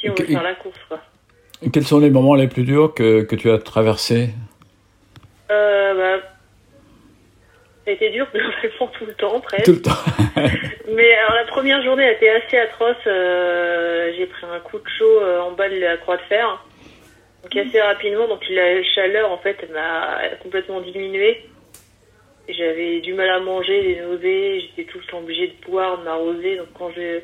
si 0.00 0.10
on 0.10 0.14
veut 0.14 0.24
faire 0.26 0.42
la 0.42 0.54
course 0.54 0.78
quoi. 0.88 1.00
Quels 1.72 1.84
sont 1.86 2.00
les 2.00 2.10
moments 2.10 2.34
les 2.34 2.48
plus 2.48 2.64
durs 2.64 2.92
que, 2.94 3.22
que 3.22 3.36
tu 3.36 3.50
as 3.50 3.58
traversés 3.58 4.30
Euh, 5.50 5.94
bah, 5.94 6.22
ça 7.84 7.90
a 7.90 7.94
été 7.94 8.10
dur 8.10 8.26
globalement 8.34 8.88
tout 8.98 9.06
le 9.06 9.14
temps 9.14 9.40
presque. 9.40 9.64
tout 9.64 9.72
le 9.72 9.82
temps 9.82 9.90
Mais 10.92 11.14
alors 11.14 11.34
la 11.34 11.44
première 11.46 11.82
journée 11.82 12.04
a 12.04 12.12
été 12.12 12.28
assez 12.30 12.58
atroce. 12.58 12.96
euh, 13.06 14.12
j'ai 14.16 14.26
pris 14.26 14.46
un 14.46 14.58
coup 14.60 14.78
de 14.78 14.88
chaud 14.98 15.20
euh, 15.22 15.40
en 15.40 15.52
bas 15.52 15.68
de 15.68 15.78
la 15.78 15.96
croix 15.96 16.16
de 16.16 16.22
fer. 16.22 16.64
Donc 17.42 17.54
assez 17.56 17.80
rapidement, 17.80 18.26
donc 18.26 18.40
la 18.50 18.82
chaleur 18.82 19.30
en 19.30 19.38
fait 19.38 19.56
m'a 19.72 20.18
complètement 20.42 20.80
diminué. 20.80 21.44
J'avais 22.48 23.00
du 23.00 23.12
mal 23.12 23.28
à 23.28 23.40
manger, 23.40 23.82
des 23.82 24.00
nausées, 24.00 24.60
j'étais 24.60 24.90
tout 24.90 24.98
le 24.98 25.04
temps 25.04 25.18
obligée 25.18 25.48
de 25.48 25.70
boire, 25.70 25.98
de 25.98 26.04
m'arroser. 26.04 26.56
Donc 26.56 26.68
quand 26.78 26.90
je 26.90 27.20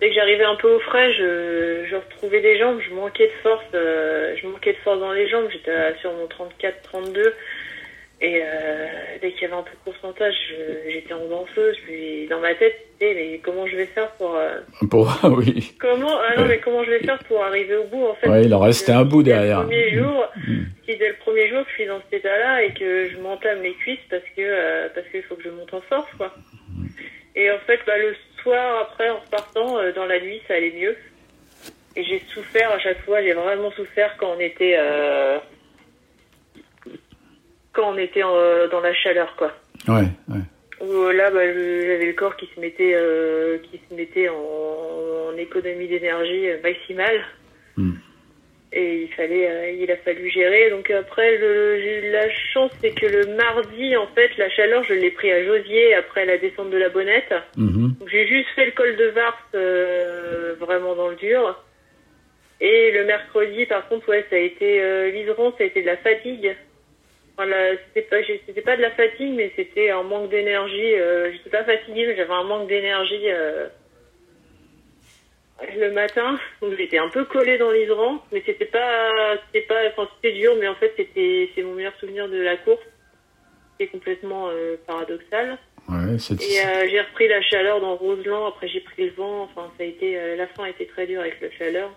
dès 0.00 0.08
que 0.08 0.14
j'arrivais 0.14 0.44
un 0.44 0.56
peu 0.56 0.70
au 0.74 0.78
frais, 0.80 1.12
je, 1.14 1.86
je 1.88 1.96
retrouvais 1.96 2.40
les 2.40 2.58
jambes, 2.58 2.80
je 2.80 2.94
manquais 2.94 3.26
de 3.26 3.32
force, 3.42 3.64
euh, 3.74 4.36
je 4.40 4.46
manquais 4.46 4.72
de 4.72 4.78
force 4.78 5.00
dans 5.00 5.12
les 5.12 5.28
jambes. 5.28 5.48
J'étais 5.50 5.72
sur 6.00 6.12
mon 6.12 6.26
34-32. 6.26 7.32
Et 8.20 8.40
euh, 8.42 8.86
dès 9.22 9.30
qu'il 9.32 9.42
y 9.42 9.44
avait 9.44 9.54
un 9.54 9.62
peu 9.62 9.70
de 9.70 9.92
pourcentage, 9.92 10.34
j'étais 10.88 11.12
en 11.14 11.24
danseuse. 11.26 11.76
Puis 11.84 12.26
dans 12.28 12.40
ma 12.40 12.54
tête, 12.54 12.74
mais 13.00 13.40
comment 13.44 13.66
je 13.66 13.76
vais 13.76 13.86
faire 13.86 14.10
pour 14.12 14.34
euh, 14.34 14.58
Pour... 14.90 15.08
oui. 15.24 15.72
comment 15.78 16.18
ah 16.18 16.40
non 16.40 16.46
mais 16.46 16.58
comment 16.58 16.82
je 16.82 16.90
vais 16.90 17.00
faire 17.00 17.18
pour 17.24 17.44
arriver 17.44 17.76
au 17.76 17.84
bout 17.84 18.06
en 18.06 18.14
fait? 18.14 18.28
Ouais, 18.28 18.44
il 18.44 18.54
en 18.54 18.58
restait 18.58 18.92
un 18.92 19.04
bout 19.04 19.22
derrière. 19.22 19.60
Le 19.60 19.66
premier 19.66 19.90
jour, 19.94 20.24
Mm. 20.36 20.64
si 20.86 20.96
dès 20.96 21.08
le 21.08 21.14
premier 21.16 21.48
jour 21.48 21.64
je 21.68 21.74
suis 21.74 21.86
dans 21.86 22.00
cet 22.02 22.20
état-là 22.20 22.62
et 22.62 22.72
que 22.72 23.08
je 23.10 23.18
m'entame 23.18 23.62
les 23.62 23.74
cuisses 23.74 23.98
parce 24.08 24.22
que 24.36 24.40
euh, 24.42 24.88
parce 24.94 25.06
qu'il 25.08 25.22
faut 25.22 25.34
que 25.34 25.42
je 25.42 25.50
monte 25.50 25.72
en 25.74 25.80
force 25.80 26.10
quoi. 26.16 26.32
Et 27.36 27.50
en 27.52 27.58
fait, 27.66 27.78
bah, 27.86 27.96
le 27.96 28.16
soir, 28.42 28.80
après, 28.80 29.08
en 29.10 29.18
repartant, 29.20 29.78
euh, 29.78 29.92
dans 29.92 30.06
la 30.06 30.18
nuit, 30.20 30.40
ça 30.48 30.54
allait 30.54 30.72
mieux. 30.72 30.96
Et 31.94 32.02
j'ai 32.02 32.20
souffert 32.34 32.72
à 32.72 32.80
chaque 32.80 33.00
fois, 33.04 33.22
j'ai 33.22 33.32
vraiment 33.32 33.70
souffert 33.72 34.16
quand 34.18 34.34
on 34.36 34.40
était, 34.40 34.74
euh, 34.76 35.38
quand 37.78 37.94
on 37.94 37.98
était 37.98 38.24
euh, 38.24 38.66
dans 38.68 38.80
la 38.80 38.92
chaleur, 38.92 39.36
quoi. 39.36 39.52
Ouais, 39.86 40.08
ouais. 40.28 40.42
Où 40.80 40.92
euh, 40.92 41.12
là, 41.12 41.30
bah, 41.30 41.46
j'avais 41.46 42.06
le 42.06 42.12
corps 42.12 42.36
qui 42.36 42.48
se 42.52 42.60
mettait, 42.60 42.92
euh, 42.94 43.58
qui 43.58 43.80
se 43.88 43.94
mettait 43.94 44.28
en, 44.28 44.34
en 44.34 45.36
économie 45.36 45.86
d'énergie 45.86 46.46
maximale. 46.60 47.20
Hmm. 47.76 47.92
Et 48.72 49.02
il 49.02 49.08
fallait, 49.14 49.48
euh, 49.48 49.70
il 49.70 49.90
a 49.92 49.96
fallu 49.98 50.28
gérer. 50.28 50.70
Donc 50.70 50.90
après, 50.90 51.38
j'ai 51.38 52.08
eu 52.08 52.10
la 52.10 52.28
chance, 52.52 52.72
c'est 52.80 52.90
que 52.90 53.06
le 53.06 53.36
mardi, 53.36 53.96
en 53.96 54.08
fait, 54.08 54.36
la 54.38 54.50
chaleur, 54.50 54.82
je 54.82 54.94
l'ai 54.94 55.12
pris 55.12 55.30
à 55.30 55.44
Josier 55.44 55.94
après 55.94 56.26
la 56.26 56.36
descente 56.36 56.70
de 56.70 56.78
la 56.78 56.88
Bonnette. 56.88 57.32
Donc 57.56 58.08
j'ai 58.10 58.26
juste 58.26 58.48
fait 58.56 58.66
le 58.66 58.72
col 58.72 58.96
de 58.96 59.06
Vars 59.06 59.48
euh, 59.54 60.54
vraiment 60.58 60.96
dans 60.96 61.08
le 61.08 61.16
dur. 61.16 61.64
Et 62.60 62.90
le 62.90 63.04
mercredi, 63.04 63.66
par 63.66 63.88
contre, 63.88 64.08
ouais, 64.08 64.26
ça 64.28 64.34
a 64.34 64.40
été 64.40 64.82
euh, 64.82 65.12
ça 65.36 65.62
a 65.62 65.66
été 65.66 65.80
de 65.80 65.86
la 65.86 65.96
fatigue. 65.98 66.56
Enfin, 67.38 67.48
c'était 67.86 68.08
pas, 68.08 68.16
c'était 68.46 68.62
pas 68.62 68.76
de 68.76 68.82
la 68.82 68.90
fatigue, 68.90 69.32
mais 69.36 69.52
c'était 69.54 69.90
un 69.90 70.02
manque 70.02 70.28
d'énergie. 70.28 70.94
Euh, 70.94 71.30
j'étais 71.30 71.50
pas 71.50 71.62
fatiguée, 71.62 72.06
mais 72.08 72.16
j'avais 72.16 72.32
un 72.32 72.42
manque 72.42 72.66
d'énergie 72.66 73.30
euh, 73.30 73.68
le 75.76 75.92
matin. 75.92 76.36
Donc 76.60 76.76
j'étais 76.76 76.98
un 76.98 77.08
peu 77.10 77.24
collée 77.26 77.56
dans 77.56 77.70
l'Iseran, 77.70 78.24
mais 78.32 78.42
c'était 78.44 78.64
pas, 78.64 79.36
c'était 79.46 79.66
pas, 79.68 79.86
enfin 79.86 80.08
c'était 80.16 80.36
dur, 80.36 80.56
mais 80.58 80.66
en 80.66 80.74
fait 80.74 80.92
c'était, 80.96 81.48
c'est 81.54 81.62
mon 81.62 81.74
meilleur 81.74 81.94
souvenir 82.00 82.28
de 82.28 82.38
la 82.38 82.56
course. 82.56 82.82
C'est 83.78 83.86
complètement 83.86 84.48
euh, 84.48 84.74
paradoxal. 84.84 85.58
Ouais, 85.88 86.16
Et 86.40 86.66
euh, 86.66 86.88
j'ai 86.90 87.00
repris 87.00 87.28
la 87.28 87.40
chaleur 87.40 87.80
dans 87.80 87.94
Roseland, 87.94 88.46
après 88.46 88.66
j'ai 88.66 88.80
pris 88.80 89.06
le 89.06 89.12
vent, 89.12 89.42
enfin 89.42 89.70
ça 89.78 89.84
a 89.84 89.86
été, 89.86 90.36
la 90.36 90.48
fin 90.48 90.64
a 90.64 90.70
été 90.70 90.86
très 90.86 91.06
dure 91.06 91.20
avec 91.20 91.40
la 91.40 91.52
chaleur. 91.52 91.90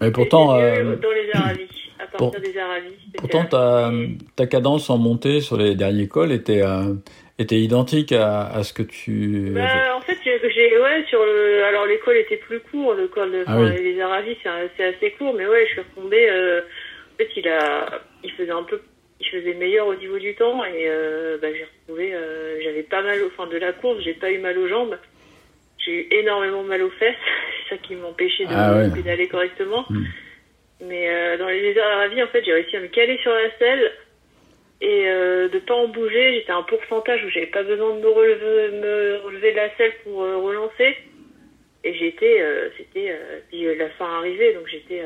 Mais 0.00 0.10
pourtant, 0.10 0.54
mieux 0.58 0.62
euh, 0.64 0.96
dans 0.96 1.10
les 1.10 1.30
Aravis, 1.32 1.68
à 1.98 2.06
partir 2.06 2.30
pour- 2.30 2.40
des 2.40 2.58
Aravis. 2.58 2.94
pourtant 3.18 3.44
ta, 3.44 3.90
ta 4.36 4.46
cadence 4.46 4.88
en 4.90 4.98
montée 4.98 5.40
sur 5.40 5.56
les 5.56 5.74
derniers 5.74 6.08
cols 6.08 6.32
était, 6.32 6.62
euh, 6.62 6.94
était 7.38 7.58
identique 7.60 8.12
à, 8.12 8.46
à 8.46 8.62
ce 8.62 8.72
que 8.72 8.82
tu. 8.82 9.50
Bah, 9.54 9.96
en 9.96 10.00
fait, 10.00 10.16
j'ai, 10.24 10.78
ouais, 10.78 11.04
sur 11.08 11.24
le, 11.24 11.64
alors 11.64 11.86
l'école 11.86 12.16
était 12.16 12.36
plus 12.38 12.60
court, 12.60 12.94
le 12.94 13.08
col 13.08 13.30
de, 13.32 13.44
Ah 13.46 13.56
enfin, 13.56 13.70
oui. 13.74 13.82
les 13.94 14.00
Aravis 14.00 14.36
c'est, 14.76 14.84
assez 14.84 15.10
court, 15.12 15.34
mais 15.34 15.46
ouais, 15.46 15.64
je 15.66 15.72
suis 15.72 15.80
retombée, 15.80 16.28
euh, 16.30 16.60
en 16.60 17.16
fait, 17.18 17.28
il 17.36 17.48
a, 17.48 18.00
il 18.24 18.30
faisait 18.32 18.50
un 18.50 18.62
peu, 18.62 18.80
il 19.20 19.26
faisait 19.26 19.54
meilleur 19.54 19.86
au 19.86 19.94
niveau 19.94 20.18
du 20.18 20.34
temps, 20.34 20.64
et, 20.64 20.84
euh, 20.86 21.36
bah, 21.40 21.48
j'ai 21.52 21.66
retrouvé, 21.82 22.14
euh, 22.14 22.58
j'avais 22.62 22.82
pas 22.82 23.02
mal, 23.02 23.22
au 23.22 23.30
fin 23.30 23.46
de 23.46 23.56
la 23.58 23.72
course, 23.72 23.98
j'ai 24.02 24.14
pas 24.14 24.30
eu 24.30 24.38
mal 24.38 24.56
aux 24.58 24.68
jambes, 24.68 24.96
j'ai 25.84 25.92
eu 25.92 26.06
énormément 26.10 26.62
mal 26.62 26.82
aux 26.82 26.90
fesses, 26.90 27.14
c'est 27.68 27.76
ça 27.76 27.82
qui 27.82 27.94
m'empêchait 27.94 28.44
de 28.44 28.50
Ah 28.52 28.74
ouais. 28.76 28.90
pédaler 28.92 29.28
correctement. 29.28 29.84
Hmm. 29.88 30.04
Mais 30.82 31.10
euh, 31.10 31.36
dans 31.36 31.48
les 31.48 31.78
Aravis, 31.78 32.22
en 32.22 32.28
fait, 32.28 32.44
j'ai 32.44 32.52
réussi 32.52 32.76
à 32.76 32.80
me 32.80 32.88
caler 32.88 33.18
sur 33.18 33.32
la 33.32 33.50
selle 33.58 33.92
et 34.80 35.08
euh, 35.08 35.48
de 35.48 35.58
pas 35.58 35.74
en 35.74 35.88
bouger. 35.88 36.34
J'étais 36.34 36.52
à 36.52 36.56
un 36.56 36.62
pourcentage 36.62 37.22
où 37.24 37.28
j'avais 37.30 37.46
pas 37.46 37.62
besoin 37.62 37.96
de 37.96 38.00
me 38.00 38.08
relever, 38.08 38.78
me 38.78 39.20
relever 39.24 39.52
de 39.52 39.56
la 39.56 39.76
selle 39.76 39.92
pour 40.04 40.22
euh, 40.22 40.38
relancer. 40.38 40.96
Et 41.84 41.94
j'étais, 41.94 42.40
euh, 42.40 42.68
c'était, 42.76 43.18
puis 43.48 43.64
la 43.76 43.88
fin 43.90 44.18
arrivait, 44.18 44.52
donc 44.52 44.66
j'étais, 44.68 45.02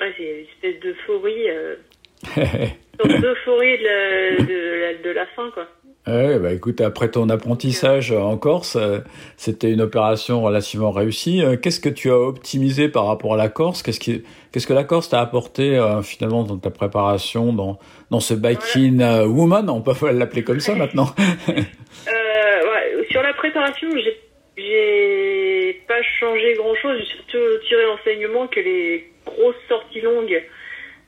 ouais, 0.00 0.12
c'est 0.16 0.22
une 0.22 0.46
espèce 0.46 0.80
d'euphorie, 0.80 1.48
une 1.48 2.56
sorte 2.98 3.20
d'euphorie 3.20 3.78
de 3.78 3.84
la, 3.84 4.44
de, 4.44 4.80
la, 4.80 4.94
de 4.94 5.10
la 5.10 5.26
fin, 5.26 5.50
quoi. 5.50 5.66
Ouais, 6.10 6.40
bah 6.40 6.52
écoute, 6.52 6.80
après 6.80 7.08
ton 7.08 7.28
apprentissage 7.28 8.10
en 8.10 8.36
Corse, 8.36 8.74
euh, 8.74 8.98
c'était 9.36 9.70
une 9.70 9.80
opération 9.80 10.42
relativement 10.42 10.90
réussie. 10.90 11.40
Euh, 11.40 11.56
Qu'est-ce 11.56 11.78
que 11.78 11.88
tu 11.88 12.10
as 12.10 12.18
optimisé 12.18 12.88
par 12.88 13.06
rapport 13.06 13.34
à 13.34 13.36
la 13.36 13.48
Corse? 13.48 13.84
Qu'est-ce 13.84 14.00
qui, 14.00 14.24
qu'est-ce 14.50 14.66
que 14.66 14.72
la 14.72 14.82
Corse 14.82 15.08
t'a 15.10 15.20
apporté 15.20 15.76
euh, 15.76 16.02
finalement 16.02 16.42
dans 16.42 16.56
ta 16.56 16.70
préparation, 16.70 17.52
dans 17.52 17.78
dans 18.10 18.18
ce 18.18 18.34
euh, 18.34 19.26
woman? 19.26 19.70
On 19.70 19.82
peut 19.82 19.92
l'appeler 20.10 20.42
comme 20.42 20.58
ça 20.58 20.74
maintenant. 20.82 21.14
Euh, 21.48 21.52
ouais, 21.52 23.06
sur 23.10 23.22
la 23.22 23.32
préparation, 23.34 23.88
j'ai, 23.94 24.18
j'ai 24.56 25.80
pas 25.86 26.02
changé 26.18 26.54
grand 26.54 26.74
chose. 26.74 26.98
J'ai 26.98 27.06
surtout 27.06 27.64
tiré 27.68 27.84
l'enseignement 27.84 28.48
que 28.48 28.58
les 28.58 29.12
grosses 29.24 29.54
sorties 29.68 30.00
longues, 30.00 30.42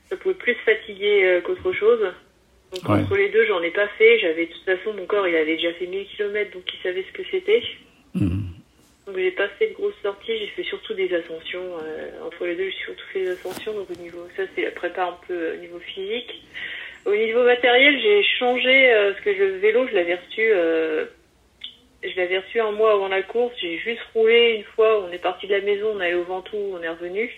ça 0.08 0.16
pouvait 0.16 0.34
plus 0.34 0.54
fatiguer 0.64 1.40
qu'autre 1.44 1.72
chose. 1.72 2.12
Donc 2.72 2.88
Ouais. 2.88 3.00
entre 3.02 3.16
les 3.16 3.28
deux, 3.28 3.44
j'en 3.46 3.62
ai 3.62 3.70
pas 3.70 3.88
fait. 3.98 4.18
J'avais 4.20 4.46
de 4.46 4.52
toute 4.52 4.64
façon 4.64 4.94
mon 4.94 5.06
corps, 5.06 5.28
il 5.28 5.36
avait 5.36 5.56
déjà 5.56 5.72
fait 5.74 5.86
1000 5.86 6.06
km, 6.06 6.52
donc 6.52 6.62
il 6.72 6.80
savait 6.82 7.04
ce 7.06 7.12
que 7.12 7.22
c'était. 7.30 7.62
Mhm. 8.14 8.44
Donc 9.06 9.16
j'ai 9.16 9.30
pas 9.32 9.48
fait 9.58 9.68
de 9.68 9.74
grosses 9.74 9.94
sorties. 10.02 10.38
J'ai 10.38 10.46
fait 10.48 10.62
surtout 10.62 10.94
des 10.94 11.12
ascensions. 11.14 11.76
euh, 11.84 12.26
entre 12.26 12.46
les 12.46 12.54
deux, 12.56 12.70
j'ai 12.70 12.84
surtout 12.84 13.04
fait 13.12 13.20
des 13.24 13.30
ascensions. 13.30 13.74
Donc 13.74 13.88
au 13.90 14.00
niveau, 14.00 14.26
ça 14.36 14.44
c'est 14.54 14.62
la 14.62 14.70
prépa 14.70 15.04
un 15.04 15.16
peu 15.26 15.34
euh, 15.34 15.54
au 15.54 15.56
niveau 15.60 15.78
physique. 15.80 16.42
Au 17.04 17.14
niveau 17.14 17.42
matériel, 17.44 18.00
j'ai 18.00 18.22
changé 18.38 18.92
euh, 18.92 19.10
parce 19.12 19.24
que 19.24 19.30
le 19.30 19.58
vélo, 19.58 19.86
je 19.88 19.94
l'avais 19.94 20.14
reçu. 20.14 20.40
euh, 20.54 21.04
je 22.04 22.16
l'avais 22.16 22.38
reçu 22.38 22.58
un 22.60 22.72
mois 22.72 22.92
avant 22.94 23.08
la 23.08 23.22
course. 23.22 23.54
J'ai 23.60 23.78
juste 23.78 24.00
roulé 24.14 24.54
une 24.56 24.64
fois. 24.74 25.04
On 25.06 25.12
est 25.12 25.18
parti 25.18 25.46
de 25.46 25.54
la 25.54 25.60
maison, 25.60 25.92
on 25.94 26.00
est 26.00 26.06
allé 26.06 26.14
au 26.14 26.22
Ventoux, 26.24 26.56
on 26.78 26.82
est 26.82 26.88
revenu. 26.88 27.30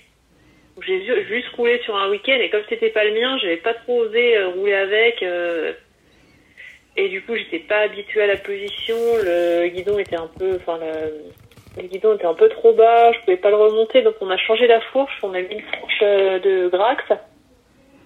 J'ai 0.82 1.04
ju- 1.04 1.24
juste 1.28 1.48
roulé 1.56 1.78
sur 1.84 1.94
un 1.96 2.10
week-end 2.10 2.36
et 2.40 2.50
comme 2.50 2.62
c'était 2.68 2.90
pas 2.90 3.04
le 3.04 3.12
mien, 3.12 3.38
j'avais 3.38 3.58
pas 3.58 3.74
trop 3.74 4.00
osé 4.02 4.36
euh, 4.36 4.48
rouler 4.48 4.74
avec. 4.74 5.22
euh, 5.22 5.72
et 6.96 7.08
du 7.08 7.22
coup, 7.22 7.34
j'étais 7.36 7.60
pas 7.60 7.78
habituée 7.80 8.22
à 8.22 8.26
la 8.26 8.36
position. 8.36 8.96
Le 9.22 9.68
guidon 9.68 9.98
était 9.98 10.16
un 10.16 10.28
peu, 10.38 10.56
enfin 10.56 10.78
le, 10.78 11.80
le 11.82 11.88
guidon 11.88 12.14
était 12.14 12.26
un 12.26 12.34
peu 12.34 12.48
trop 12.48 12.72
bas. 12.72 13.12
Je 13.12 13.20
pouvais 13.20 13.36
pas 13.36 13.50
le 13.50 13.56
remonter, 13.56 14.02
donc 14.02 14.14
on 14.20 14.30
a 14.30 14.36
changé 14.36 14.66
la 14.66 14.80
fourche. 14.80 15.12
On 15.22 15.32
a 15.34 15.40
mis 15.40 15.54
une 15.54 15.62
fourche 15.78 16.00
euh, 16.02 16.38
de 16.40 16.68
Grax 16.68 17.04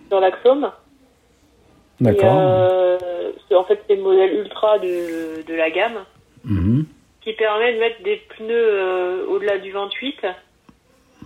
sur 0.08 0.20
l'axome. 0.20 0.70
D'accord. 2.00 2.38
euh, 2.38 2.98
c'est- 3.48 3.54
en 3.54 3.64
fait, 3.64 3.80
c'est 3.88 3.96
le 3.96 4.02
modèle 4.02 4.32
ultra 4.34 4.78
de, 4.78 5.42
de 5.42 5.54
la 5.54 5.70
gamme 5.70 6.04
Mhm. 6.44 6.84
qui 7.22 7.32
permet 7.32 7.75
de 7.75 7.78
mettre 7.80 8.02
des 8.02 8.16
pneus 8.37 8.54
euh, 8.54 9.26
au-delà 9.26 9.58
du 9.58 9.70
28. 9.72 10.20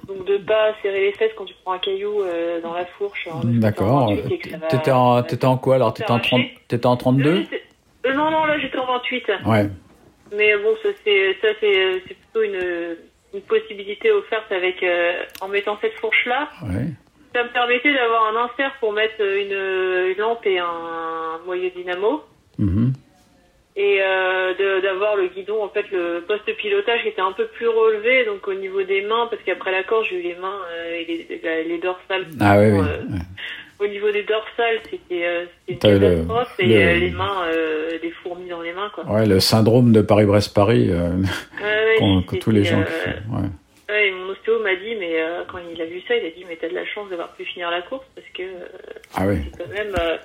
Donc 0.08 0.24
de 0.26 0.36
pas 0.38 0.72
serrer 0.82 1.00
les 1.06 1.12
fesses 1.12 1.30
quand 1.36 1.44
tu 1.44 1.54
prends 1.62 1.72
un 1.74 1.78
caillou 1.78 2.22
euh, 2.22 2.60
dans 2.60 2.72
la 2.74 2.84
fourche. 2.86 3.28
hein, 3.32 3.40
D'accord. 3.44 4.08
c'est 4.08 4.14
en 4.14 4.22
28 4.22 4.34
et 4.34 4.38
que 4.38 4.50
ça 4.50 4.56
va- 4.58 4.66
T'étais 4.66 4.90
en, 4.90 5.22
t'étais 5.22 5.44
en 5.46 5.56
quoi 5.56 5.74
alors? 5.76 5.94
T'étais 5.94 6.10
en 6.10 6.18
30, 6.18 6.40
t'étais 6.68 6.86
en 6.86 6.96
32 6.96 7.30
Euh, 7.30 7.42
euh, 8.06 8.14
Non, 8.14 8.30
non, 8.30 8.44
là 8.44 8.58
j'étais 8.58 8.78
en 8.78 8.86
28. 8.86 9.24
Ouais. 9.46 9.68
Mais 10.36 10.56
bon, 10.56 10.74
ça 10.82 10.88
c'est 11.04 11.34
plutôt 12.04 12.42
une, 12.42 12.96
une 13.34 13.40
possibilité 13.42 14.10
offerte 14.10 14.50
avec 14.50 14.82
euh, 14.82 15.22
en 15.40 15.48
mettant 15.48 15.78
cette 15.80 15.94
fourche 16.00 16.26
là. 16.26 16.48
Ouais. 16.64 16.86
Ça 17.34 17.44
me 17.44 17.48
permettait 17.52 17.94
d'avoir 17.94 18.26
un 18.34 18.44
insert 18.44 18.72
pour 18.80 18.92
mettre 18.92 19.20
une, 19.20 19.52
une 20.12 20.18
lampe 20.18 20.44
et 20.46 20.58
un 20.58 21.38
moyeu 21.46 21.70
dynamo. 21.70 22.22
Mhm. 22.58 22.92
Et 23.74 23.98
euh, 24.02 24.80
d'avoir 24.82 25.16
le 25.16 25.28
guidon, 25.28 25.62
en 25.62 25.68
fait, 25.70 25.86
le 25.90 26.20
poste 26.28 26.54
pilotage 26.56 27.02
qui 27.02 27.08
était 27.08 27.22
un 27.22 27.32
peu 27.32 27.46
plus 27.46 27.68
relevé, 27.68 28.24
donc 28.26 28.46
au 28.46 28.54
niveau 28.54 28.82
des 28.82 29.02
mains, 29.02 29.26
parce 29.30 29.42
qu'après 29.42 29.72
la 29.72 29.82
course, 29.82 30.06
j'ai 30.10 30.16
eu 30.18 30.22
les 30.22 30.34
mains 30.34 30.58
euh, 30.72 30.94
et 30.94 31.04
les, 31.06 31.40
la- 31.42 31.62
les 31.62 31.78
dorsales. 31.78 32.26
Ah 32.40 32.58
oui, 32.58 32.70
oui. 32.72 32.80
Euh, 32.80 33.18
Au 33.80 33.86
niveau 33.88 34.10
des 34.12 34.22
dorsales, 34.22 34.78
c'était 34.90 35.24
euh, 35.24 35.44
une 35.66 35.74
le- 35.74 35.98
catastrophe, 35.98 36.54
et 36.60 36.66
le- 36.66 36.74
euh, 36.76 36.94
les 36.98 37.10
mains, 37.10 37.44
euh, 37.46 37.98
des 37.98 38.10
fourmis 38.10 38.48
dans 38.48 38.60
les 38.62 38.72
mains, 38.72 38.90
quoi. 38.94 39.04
Ouais, 39.06 39.26
le 39.26 39.40
syndrome 39.40 39.92
de 39.92 40.02
Paris-Brest-Paris 40.02 40.88
euh, 40.90 41.08
Ouais, 41.60 42.00
ouais, 42.00 42.24
que 42.28 42.36
tous 42.36 42.50
les 42.50 42.64
gens 42.64 42.80
euh, 42.80 42.84
qui 42.84 42.92
font. 42.92 43.36
Ouais. 43.36 43.48
ouais, 43.88 44.08
et 44.08 44.10
mon 44.12 44.28
ostéo 44.28 44.60
m'a 44.62 44.76
dit, 44.76 44.94
mais 45.00 45.20
euh, 45.20 45.42
quand 45.50 45.58
il 45.74 45.80
a 45.80 45.86
vu 45.86 46.00
ça, 46.06 46.14
il 46.14 46.24
a 46.26 46.30
dit, 46.30 46.44
mais 46.48 46.56
t'as 46.60 46.68
de 46.68 46.74
la 46.74 46.84
chance 46.84 47.08
d'avoir 47.10 47.32
pu 47.32 47.44
finir 47.46 47.70
la 47.70 47.82
course, 47.82 48.04
parce 48.14 48.28
que 48.34 48.42
euh, 48.42 48.66
Ah 49.16 49.24
oui. 49.26 49.38
quand 49.58 49.68
même, 49.72 49.94
euh, 49.98 50.16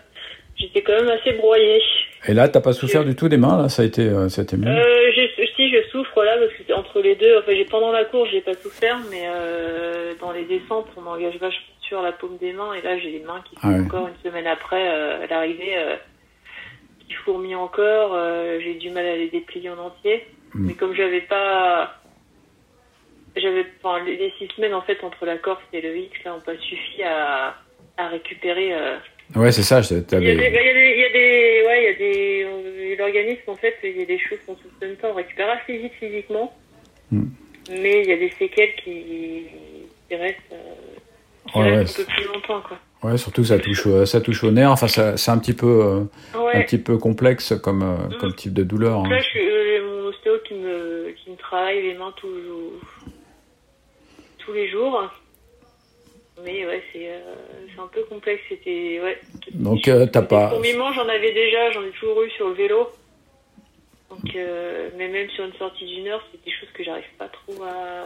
j'étais 0.57 0.81
quand 0.83 0.93
même 1.01 1.09
assez 1.09 1.31
broyée. 1.31 1.81
Et 2.27 2.33
là, 2.33 2.49
t'as 2.49 2.61
pas 2.61 2.73
souffert 2.73 3.05
du 3.05 3.15
tout 3.15 3.29
des 3.29 3.37
mains 3.37 3.61
là 3.61 3.69
Ça 3.69 3.83
a 3.83 3.85
été, 3.85 4.01
euh, 4.01 4.29
ça 4.29 4.41
a 4.41 4.43
été 4.43 4.57
mieux. 4.57 4.67
Euh, 4.67 5.11
si 5.55 5.69
je 5.71 5.81
souffre 5.89 6.23
là 6.23 6.37
parce 6.37 6.53
que 6.53 6.73
entre 6.73 7.01
les 7.01 7.15
deux, 7.15 7.39
enfin 7.39 7.51
pendant 7.69 7.91
la 7.91 8.05
course 8.05 8.29
j'ai 8.31 8.41
pas 8.41 8.53
souffert, 8.53 8.99
mais 9.09 9.23
euh, 9.27 10.13
dans 10.21 10.31
les 10.31 10.43
descentes 10.43 10.87
on 10.95 11.05
engage 11.07 11.35
vachement 11.37 11.65
sur 11.81 12.01
la 12.03 12.11
paume 12.11 12.37
des 12.37 12.53
mains 12.53 12.73
et 12.73 12.81
là 12.83 12.97
j'ai 12.99 13.09
les 13.09 13.21
mains 13.21 13.41
qui 13.49 13.55
sont 13.55 13.61
Ah 13.63 13.69
ouais. 13.69 13.79
encore 13.81 14.07
une 14.07 14.29
semaine 14.29 14.45
après 14.45 14.87
euh, 14.87 15.23
à 15.23 15.27
l'arrivée 15.27 15.75
qui 17.07 17.13
fourmillent 17.13 17.55
encore, 17.55 18.15
j'ai 18.59 18.75
du 18.75 18.91
mal 18.91 19.05
à 19.07 19.15
les 19.15 19.29
déplier 19.29 19.71
en 19.71 19.79
entier, 19.79 20.27
Mm. 20.53 20.67
mais 20.67 20.73
comme 20.73 20.93
j'avais 20.95 21.21
pas 21.21 21.95
j'avais 23.35 23.65
enfin 23.83 24.03
les, 24.03 24.33
six 24.37 24.47
semaines 24.55 24.73
en 24.73 24.81
fait 24.81 25.03
entre 25.03 25.25
la 25.25 25.37
Corse 25.37 25.61
et 25.73 25.81
le 25.81 25.95
X 25.95 26.23
là 26.23 26.35
ont 26.35 26.41
pas 26.41 26.57
suffi 26.57 27.03
à 27.03 27.55
à 27.97 28.07
récupérer 28.09 28.73
euh, 28.73 28.97
Ouais, 29.35 29.51
c'est 29.51 29.61
ça. 29.63 29.81
il 29.91 29.97
y, 29.97 29.99
a 29.99 30.01
des, 30.01 30.15
il 30.17 30.25
y 30.25 30.29
a 30.29 30.49
des, 30.49 30.93
il 30.95 30.99
y 30.99 31.05
a 31.05 31.09
des, 31.11 31.63
ouais, 31.67 31.83
il 31.83 31.85
y 31.85 31.89
a 31.89 31.97
des, 31.97 32.43
euh, 32.45 32.95
l'organisme 32.97 33.41
en 33.47 33.55
fait, 33.55 33.75
il 33.83 33.97
y 33.97 34.01
a 34.01 34.05
des 34.05 34.17
choses 34.19 34.39
qu'on 34.45 34.55
soupçonne 34.55 34.95
pas, 34.95 35.09
on 35.09 35.13
récupère 35.15 35.49
assez 35.51 35.77
vite 35.77 35.93
physiquement, 35.99 36.53
Hmm. 37.11 37.25
mais 37.69 38.01
il 38.03 38.09
y 38.09 38.13
a 38.13 38.17
des 38.17 38.31
séquelles 38.31 38.73
qui, 38.83 39.43
qui 40.09 40.15
restent, 40.15 40.37
euh, 40.51 40.55
qui 41.51 41.57
Ouais, 41.59 41.63
ouais, 41.65 41.77
restent 41.77 41.99
un 41.99 42.03
peu 42.03 42.11
plus 42.11 42.25
longtemps, 42.27 42.61
quoi. 42.61 42.77
Ouais, 43.03 43.17
surtout 43.17 43.43
ça 43.43 43.59
touche, 43.59 43.85
au- 43.85 44.05
ça 44.05 44.19
touche 44.21 44.43
au 44.43 44.49
nerf. 44.51 44.71
Enfin, 44.71 44.87
c'est 44.87 45.29
un 45.31 45.37
petit 45.37 45.53
peu, 45.53 45.67
euh, 45.83 46.03
un 46.53 46.61
petit 46.63 46.79
peu 46.79 46.97
complexe 46.97 47.53
comme, 47.63 47.83
euh, 47.83 48.07
Mm. 48.09 48.17
comme 48.19 48.33
type 48.33 48.53
de 48.53 48.63
douleur. 48.63 48.95
Donc 49.03 49.05
hein. 49.07 49.09
Là, 49.11 49.19
je 49.19 49.23
suis, 49.25 49.39
euh, 49.47 49.81
mon 49.85 50.07
ostéo 50.07 50.33
me, 50.51 51.11
qui 51.15 51.29
me 51.29 51.35
travaille 51.37 51.81
les 51.83 51.93
mains 51.93 52.11
tous, 52.17 52.27
tous 54.39 54.53
les 54.53 54.67
jours. 54.69 55.11
Mais 56.45 56.65
ouais, 56.65 56.81
c'est 56.93 57.07
euh, 57.09 57.81
un 57.83 57.87
peu 57.87 58.03
complexe. 58.03 58.41
C'était 58.49 58.99
ouais. 59.03 59.17
Donc 59.53 59.87
euh, 59.87 60.05
t'as 60.05 60.21
pas. 60.21 60.49
Fourmillement, 60.49 60.91
j'en 60.93 61.07
avais 61.07 61.31
déjà, 61.33 61.71
j'en 61.71 61.83
ai 61.83 61.89
toujours 61.91 62.21
eu 62.23 62.29
sur 62.31 62.47
le 62.49 62.53
vélo. 62.53 62.89
Donc, 64.09 64.35
euh, 64.35 64.89
mais 64.97 65.09
même 65.09 65.29
sur 65.31 65.43
une 65.45 65.53
sortie 65.53 65.85
d'une 65.85 66.07
heure, 66.07 66.23
c'est 66.31 66.43
des 66.45 66.51
choses 66.51 66.69
que 66.73 66.83
j'arrive 66.83 67.03
pas 67.17 67.27
trop 67.27 67.61
à. 67.63 68.05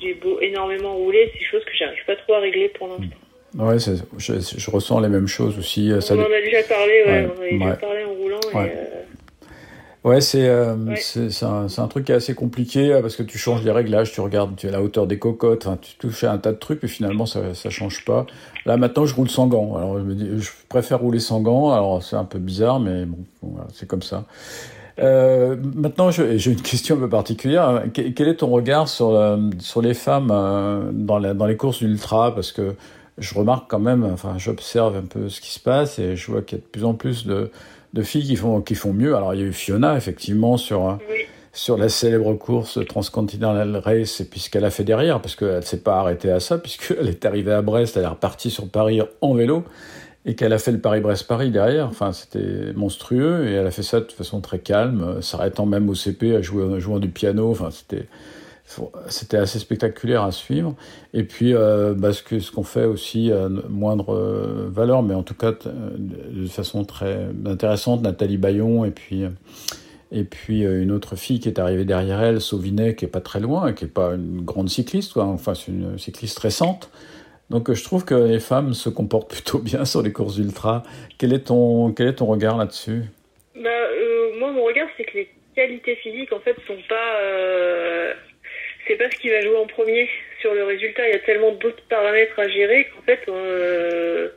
J'ai 0.00 0.14
beau 0.14 0.38
énormément 0.40 0.94
rouler, 0.94 1.30
c'est 1.32 1.38
des 1.38 1.44
choses 1.46 1.64
que 1.64 1.74
j'arrive 1.78 2.04
pas 2.06 2.16
trop 2.16 2.34
à 2.34 2.40
régler 2.40 2.68
pour 2.70 2.88
l'instant. 2.88 3.16
Ouais, 3.56 3.78
c'est- 3.78 4.02
je, 4.18 4.34
je 4.58 4.70
ressens 4.70 5.00
les 5.00 5.08
mêmes 5.08 5.28
choses 5.28 5.56
aussi. 5.58 5.90
euh, 5.92 6.00
Ça, 6.00 6.14
on 6.14 6.20
en 6.20 6.24
a 6.24 6.40
déjà 6.40 6.62
parlé, 6.64 7.02
ouais, 7.06 7.06
Ouais, 7.06 7.28
on 7.34 7.38
en 7.38 7.42
a 7.42 7.48
déjà 7.50 7.64
ouais. 7.66 7.76
parlé 7.80 8.04
en 8.04 8.12
roulant. 8.12 8.40
Ouais. 8.52 8.66
Et, 8.66 9.23
Ouais, 10.04 10.20
c'est 10.20 10.46
euh, 10.46 10.74
Ouais. 10.76 10.98
un, 11.42 11.88
truc 11.88 12.04
qui 12.04 12.12
est 12.12 12.14
assez 12.14 12.34
compliqué 12.34 12.92
euh, 12.92 13.00
parce 13.00 13.16
que 13.16 13.22
tu 13.22 13.38
changes 13.38 13.62
les 13.64 13.70
réglages, 13.70 14.12
tu 14.12 14.20
regardes 14.20 14.54
tu 14.54 14.68
as 14.68 14.70
la 14.70 14.82
hauteur 14.82 15.06
des 15.06 15.18
cocottes, 15.18 15.66
tu 15.80 15.96
touches 15.96 16.24
à 16.24 16.32
un 16.32 16.36
tas 16.38 16.52
de 16.52 16.58
trucs, 16.58 16.82
mais 16.82 16.88
finalement 16.90 17.24
ça 17.24 17.54
ça 17.54 17.70
change 17.70 18.04
pas. 18.04 18.26
Là 18.66 18.76
maintenant, 18.76 19.06
je 19.06 19.14
roule 19.14 19.30
sans 19.30 19.46
gants. 19.46 19.76
Alors 19.76 19.98
je 19.98 20.04
me 20.04 20.14
dis, 20.14 20.28
je 20.38 20.50
préfère 20.68 21.00
rouler 21.00 21.20
sans 21.20 21.40
gants. 21.40 21.70
Alors 21.72 22.02
c'est 22.02 22.16
un 22.16 22.24
peu 22.24 22.38
bizarre, 22.38 22.80
mais 22.80 23.06
bon, 23.06 23.18
voilà, 23.42 23.66
c'est 23.72 23.86
comme 23.88 24.02
ça. 24.02 24.24
Euh, 25.00 25.56
maintenant, 25.74 26.10
j'ai 26.10 26.50
une 26.52 26.60
question 26.60 26.96
un 26.96 26.98
peu 27.00 27.08
particulière. 27.08 27.84
Que- 27.94 28.10
Quel 28.10 28.28
est 28.28 28.36
ton 28.36 28.48
regard 28.50 28.88
sur 28.88 29.10
la- 29.12 29.38
sur 29.58 29.80
les 29.82 29.94
femmes 29.94 30.30
euh, 30.30 30.90
dans 30.92 31.18
la, 31.18 31.34
dans 31.34 31.46
les 31.46 31.56
courses 31.56 31.80
ultra 31.80 32.32
Parce 32.34 32.52
que 32.52 32.74
je 33.18 33.34
remarque 33.34 33.68
quand 33.70 33.80
même, 33.80 34.04
enfin, 34.04 34.34
j'observe 34.38 34.96
un 34.96 35.02
peu 35.06 35.28
ce 35.30 35.40
qui 35.40 35.50
se 35.52 35.58
passe 35.60 35.98
et 35.98 36.14
je 36.14 36.30
vois 36.30 36.42
qu'il 36.42 36.58
y 36.58 36.60
a 36.60 36.64
de 36.64 36.68
plus 36.70 36.84
en 36.84 36.94
plus 36.94 37.26
de 37.26 37.50
de 37.94 38.02
filles 38.02 38.26
qui 38.26 38.36
font 38.36 38.60
qui 38.60 38.74
font 38.74 38.92
mieux. 38.92 39.16
Alors 39.16 39.34
il 39.34 39.40
y 39.40 39.42
a 39.44 39.46
eu 39.46 39.52
Fiona 39.52 39.96
effectivement 39.96 40.56
sur 40.56 40.88
euh, 40.88 40.94
oui. 41.08 41.20
sur 41.52 41.78
la 41.78 41.88
célèbre 41.88 42.34
course 42.34 42.80
Transcontinental 42.86 43.76
Race 43.76 44.20
et 44.20 44.24
puis 44.24 44.40
ce 44.40 44.50
qu'elle 44.50 44.64
a 44.64 44.70
fait 44.70 44.84
derrière 44.84 45.20
parce 45.20 45.36
qu'elle 45.36 45.64
s'est 45.64 45.80
pas 45.80 45.98
arrêtée 46.00 46.30
à 46.30 46.40
ça 46.40 46.58
puisqu'elle 46.62 47.08
est 47.08 47.24
arrivée 47.24 47.52
à 47.52 47.62
Brest, 47.62 47.96
elle 47.96 48.02
est 48.02 48.08
repartie 48.08 48.50
sur 48.50 48.68
Paris 48.68 49.00
en 49.20 49.34
vélo 49.34 49.64
et 50.26 50.34
qu'elle 50.34 50.54
a 50.54 50.58
fait 50.58 50.72
le 50.72 50.80
Paris-Brest-Paris 50.80 51.50
derrière. 51.50 51.86
Enfin 51.86 52.12
c'était 52.12 52.72
monstrueux 52.74 53.46
et 53.48 53.52
elle 53.52 53.66
a 53.66 53.70
fait 53.70 53.82
ça 53.84 54.00
de 54.00 54.10
façon 54.10 54.40
très 54.40 54.58
calme, 54.58 55.02
euh, 55.02 55.22
s'arrêtant 55.22 55.64
même 55.64 55.88
au 55.88 55.94
CP 55.94 56.34
à 56.34 56.42
jouer 56.42 56.64
en 56.64 56.80
jouant 56.80 56.98
du 56.98 57.08
piano. 57.08 57.50
Enfin 57.50 57.70
c'était 57.70 58.06
c'était 59.08 59.36
assez 59.36 59.58
spectaculaire 59.58 60.22
à 60.22 60.32
suivre. 60.32 60.74
Et 61.12 61.24
puis, 61.24 61.54
euh, 61.54 61.94
bah, 61.94 62.12
ce 62.12 62.50
qu'on 62.50 62.62
fait 62.62 62.84
aussi 62.84 63.30
à 63.30 63.48
moindre 63.68 64.14
euh, 64.14 64.68
valeur, 64.70 65.02
mais 65.02 65.14
en 65.14 65.22
tout 65.22 65.34
cas 65.34 65.52
euh, 65.66 65.90
de 65.96 66.46
façon 66.46 66.84
très 66.84 67.26
intéressante, 67.46 68.02
Nathalie 68.02 68.38
Bayon, 68.38 68.84
et 68.84 68.90
puis 68.90 69.24
euh, 69.24 69.28
et 70.12 70.24
puis 70.24 70.64
euh, 70.64 70.82
une 70.82 70.92
autre 70.92 71.16
fille 71.16 71.40
qui 71.40 71.48
est 71.48 71.58
arrivée 71.58 71.84
derrière 71.84 72.22
elle, 72.22 72.40
Sauvinet, 72.40 72.94
qui 72.94 73.04
est 73.04 73.08
pas 73.08 73.20
très 73.20 73.40
loin, 73.40 73.72
qui 73.72 73.84
est 73.84 73.88
pas 73.88 74.14
une 74.14 74.42
grande 74.42 74.68
cycliste, 74.70 75.12
quoi. 75.12 75.24
Enfin, 75.24 75.54
c'est 75.54 75.72
une 75.72 75.98
cycliste 75.98 76.38
récente. 76.38 76.90
Donc, 77.50 77.68
euh, 77.68 77.74
je 77.74 77.84
trouve 77.84 78.04
que 78.06 78.14
les 78.14 78.40
femmes 78.40 78.72
se 78.72 78.88
comportent 78.88 79.30
plutôt 79.34 79.58
bien 79.58 79.84
sur 79.84 80.02
les 80.02 80.12
courses 80.12 80.38
ultra. 80.38 80.82
Quel 81.18 81.32
est 81.32 81.48
ton 81.48 81.92
quel 81.92 82.08
est 82.08 82.14
ton 82.14 82.26
regard 82.26 82.56
là-dessus? 82.56 83.02
Bah, 83.54 83.68
euh, 83.68 84.38
moi, 84.38 84.52
mon 84.52 84.64
regard, 84.64 84.88
c'est 84.96 85.04
que 85.04 85.18
les 85.18 85.28
qualités 85.54 85.96
physiques, 85.96 86.32
en 86.32 86.40
fait, 86.40 86.56
sont 86.66 86.78
pas. 86.88 87.20
euh, 87.22 88.12
c'est 88.86 88.96
pas 88.96 89.10
ce 89.10 89.16
qui 89.16 89.30
va 89.30 89.40
jouer 89.40 89.56
en 89.56 89.66
premier 89.66 90.08
sur 90.40 90.54
le 90.54 90.64
résultat. 90.64 91.08
Il 91.08 91.12
y 91.12 91.16
a 91.16 91.20
tellement 91.20 91.52
d'autres 91.52 91.82
paramètres 91.88 92.38
à 92.38 92.48
gérer 92.48 92.84
qu'en 92.94 93.02
fait, 93.02 93.20
euh, 93.28 94.28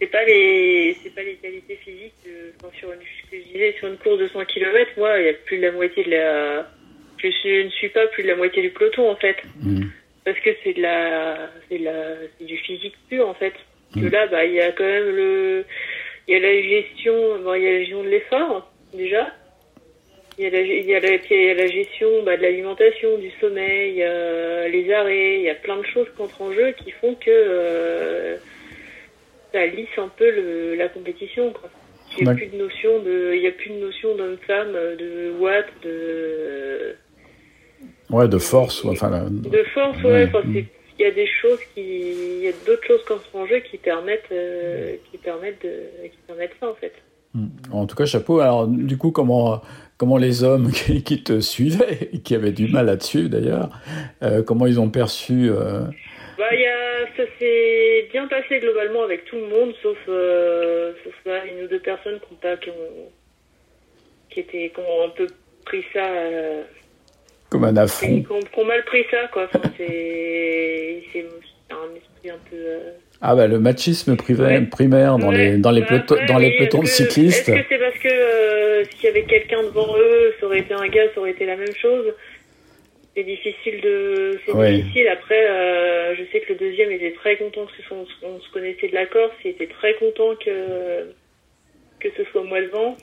c'est 0.00 0.06
pas 0.08 0.24
les, 0.24 0.96
c'est 1.02 1.14
pas 1.14 1.22
les 1.22 1.34
qualités 1.34 1.76
physiques. 1.76 2.14
euh, 2.26 2.50
enfin, 2.60 2.72
sur 2.78 2.92
une, 2.92 2.98
ce 3.00 3.30
que 3.30 3.36
je 3.38 3.52
disais, 3.52 3.72
sur 3.78 3.88
une 3.88 3.98
course 3.98 4.18
de 4.18 4.28
100 4.28 4.44
km, 4.46 4.90
moi, 4.96 5.18
il 5.20 5.26
y 5.26 5.28
a 5.28 5.34
plus 5.34 5.58
de 5.58 5.62
la 5.62 5.72
moitié 5.72 6.04
de 6.04 6.10
la. 6.10 6.68
Je, 7.18 7.62
ne 7.64 7.70
suis 7.70 7.88
pas 7.88 8.06
plus 8.08 8.24
de 8.24 8.28
la 8.28 8.36
moitié 8.36 8.62
du 8.62 8.70
peloton, 8.70 9.08
en 9.10 9.16
fait. 9.16 9.36
Mm. 9.60 9.84
Parce 10.24 10.38
que 10.40 10.50
c'est 10.64 10.72
de 10.72 10.82
la, 10.82 11.50
c'est 11.68 11.78
de 11.78 11.84
la, 11.84 12.14
c'est 12.38 12.44
du 12.44 12.56
physique 12.58 12.96
pur 13.08 13.28
en 13.28 13.34
fait. 13.34 13.52
Que 13.94 14.00
Mm. 14.00 14.08
là, 14.10 14.26
bah, 14.26 14.44
il 14.44 14.54
y 14.54 14.60
a 14.60 14.72
quand 14.72 14.84
même 14.84 15.14
le, 15.14 15.64
il 16.26 16.34
y 16.34 16.36
a 16.36 16.40
la 16.40 16.62
gestion, 16.62 17.38
bon, 17.42 17.54
il 17.54 17.62
y 17.62 17.68
a 17.68 17.72
la 17.72 17.78
gestion 17.80 18.02
de 18.02 18.08
l'effort 18.08 18.72
déjà. 18.94 19.32
Il 20.38 20.44
y 20.44 20.46
a 20.46 20.50
la, 20.50 20.60
il 20.60 20.86
y 20.86 20.94
a 20.94 21.00
la, 21.00 21.08
il 21.14 21.46
y 21.46 21.50
a 21.50 21.54
la 21.54 21.66
gestion 21.66 22.08
bah, 22.24 22.36
de 22.36 22.42
l'alimentation, 22.42 23.18
du 23.18 23.30
sommeil, 23.40 24.02
a 24.02 24.66
les 24.68 24.92
arrêts, 24.92 25.36
il 25.40 25.42
y 25.42 25.50
a 25.50 25.54
plein 25.54 25.76
de 25.76 25.84
choses 25.84 26.06
qui 26.16 26.22
entrent 26.22 26.40
en 26.42 26.52
jeu 26.52 26.72
qui 26.82 26.90
font 26.92 27.14
que 27.14 27.28
euh, 27.30 28.36
ça 29.52 29.66
lisse 29.66 29.88
un 29.98 30.08
peu 30.08 30.30
le, 30.30 30.74
la 30.74 30.88
compétition. 30.88 31.52
Quoi. 31.52 31.68
Il 32.18 32.24
n'y 32.24 32.30
a 32.30 32.34
plus 32.34 32.46
de 32.46 32.56
notion 32.56 32.98
de, 33.02 33.32
il 33.34 33.42
y 33.42 33.46
a 33.46 33.52
plus 33.52 33.70
de 33.70 33.76
notion 33.78 34.14
d'homme-femme, 34.16 34.72
de 34.98 35.32
watts, 35.38 35.72
de 35.82 36.94
Ouais, 38.10 38.28
de 38.28 38.38
force, 38.38 38.84
enfin. 38.84 39.10
la- 39.10 39.28
de 39.30 39.62
force, 39.74 39.96
ouais. 40.02 40.10
Ouais. 40.12 40.28
Enfin, 40.28 40.42
il 40.54 40.66
y 40.98 41.04
a 41.06 41.10
des 41.10 41.26
choses 41.26 41.58
qui, 41.74 41.80
il 41.80 42.44
y 42.44 42.48
a 42.48 42.52
d'autres 42.66 42.84
choses 42.86 43.02
qui 43.06 43.12
entrent 43.12 43.34
en 43.36 43.46
jeu 43.46 43.60
qui 43.60 43.78
permettent, 43.78 44.30
euh, 44.32 44.96
qui 45.10 45.18
permettent 45.18 45.62
de, 45.62 46.08
qui 46.08 46.18
permettent 46.26 46.52
ça 46.60 46.68
en 46.68 46.74
fait. 46.74 46.92
Mm. 47.34 47.46
En 47.72 47.86
tout 47.86 47.96
cas, 47.96 48.04
chapeau. 48.04 48.40
Alors, 48.40 48.66
du 48.68 48.98
coup, 48.98 49.10
comment, 49.10 49.62
comment 50.02 50.16
les 50.16 50.42
hommes 50.42 50.72
qui, 50.72 51.04
qui 51.04 51.22
te 51.22 51.38
suivaient, 51.38 52.08
et 52.12 52.18
qui 52.18 52.34
avaient 52.34 52.50
du 52.50 52.66
mal 52.66 53.00
suivre 53.00 53.28
d'ailleurs, 53.28 53.68
euh, 54.24 54.42
comment 54.42 54.66
ils 54.66 54.80
ont 54.80 54.90
perçu 54.90 55.48
euh, 55.48 55.84
Bah, 56.36 56.52
il 56.52 56.60
y 56.60 56.66
a, 56.66 57.06
ça 57.16 57.22
s'est 57.38 58.08
bien 58.10 58.26
passé 58.26 58.58
globalement 58.58 59.04
avec 59.04 59.24
tout 59.26 59.36
le 59.36 59.46
monde, 59.46 59.72
sauf, 59.80 59.96
euh, 60.08 60.92
sauf 61.04 61.14
là, 61.24 61.44
une 61.46 61.66
ou 61.66 61.68
deux 61.68 61.78
personnes 61.78 62.18
qui 62.18 62.32
ont 62.32 62.36
pas, 62.42 62.56
qui 62.56 62.70
ont, 62.70 63.12
qui 64.28 64.40
étaient, 64.40 64.72
qui 64.74 64.80
ont 64.80 65.04
un 65.06 65.10
peu 65.10 65.28
pris 65.64 65.84
ça, 65.92 66.04
comme 67.48 67.62
un 67.62 67.76
affront 67.76 68.22
qui 68.22 68.32
ont, 68.32 68.40
qui 68.40 68.58
ont 68.58 68.64
mal 68.64 68.84
pris 68.84 69.04
ça, 69.08 69.28
quoi. 69.32 69.44
Enfin, 69.44 69.60
c'est 69.76 71.04
un 71.70 71.94
esprit 71.94 72.30
un 72.30 72.40
peu. 72.50 72.56
Ah 73.24 73.36
bah 73.36 73.46
le 73.46 73.60
machisme 73.60 74.16
privé- 74.16 74.60
primaire 74.68 75.16
dans 75.16 75.30
les 75.30 75.56
dans 75.56 75.70
les 75.70 75.82
pelotons 75.82 76.16
dans 76.26 76.38
les 76.38 76.56
pelotons 76.56 76.80
de 76.82 76.86
cyclistes. 76.86 77.48
Est-ce 77.48 77.60
que 77.62 77.66
c'est 77.68 77.78
parce 77.78 77.98
que 77.98 78.08
euh, 78.08 78.84
s'il 78.84 79.04
y 79.04 79.08
avait 79.08 79.22
quelqu'un 79.22 79.62
devant 79.62 79.96
eux, 79.96 80.34
ça 80.40 80.46
aurait 80.46 80.58
été 80.58 80.74
un 80.74 80.88
gars, 80.88 81.04
ça 81.14 81.20
aurait 81.20 81.30
été 81.30 81.46
la 81.46 81.56
même 81.56 81.74
chose? 81.80 82.12
C'est 83.14 83.22
difficile 83.22 83.80
de. 83.80 84.38
C'est 84.44 84.52
Ouais. 84.52 84.72
difficile. 84.72 85.06
Après, 85.08 85.48
euh, 85.48 86.16
je 86.16 86.22
sais 86.32 86.40
que 86.40 86.52
le 86.54 86.58
deuxième 86.58 86.90
était 86.90 87.12
très 87.12 87.36
content 87.36 87.66
que 87.66 87.72
ce 87.76 87.82
soit, 87.86 87.96
on, 88.24 88.40
se 88.40 88.50
connaissait 88.52 88.88
de 88.88 88.94
la 88.94 89.06
Corse, 89.06 89.34
il 89.44 89.50
était 89.52 89.68
très 89.68 89.94
content 89.94 90.34
que 90.44 91.12
que 92.00 92.08
ce 92.16 92.24
soit 92.32 92.42
moi 92.42 92.60
devant. 92.60 92.96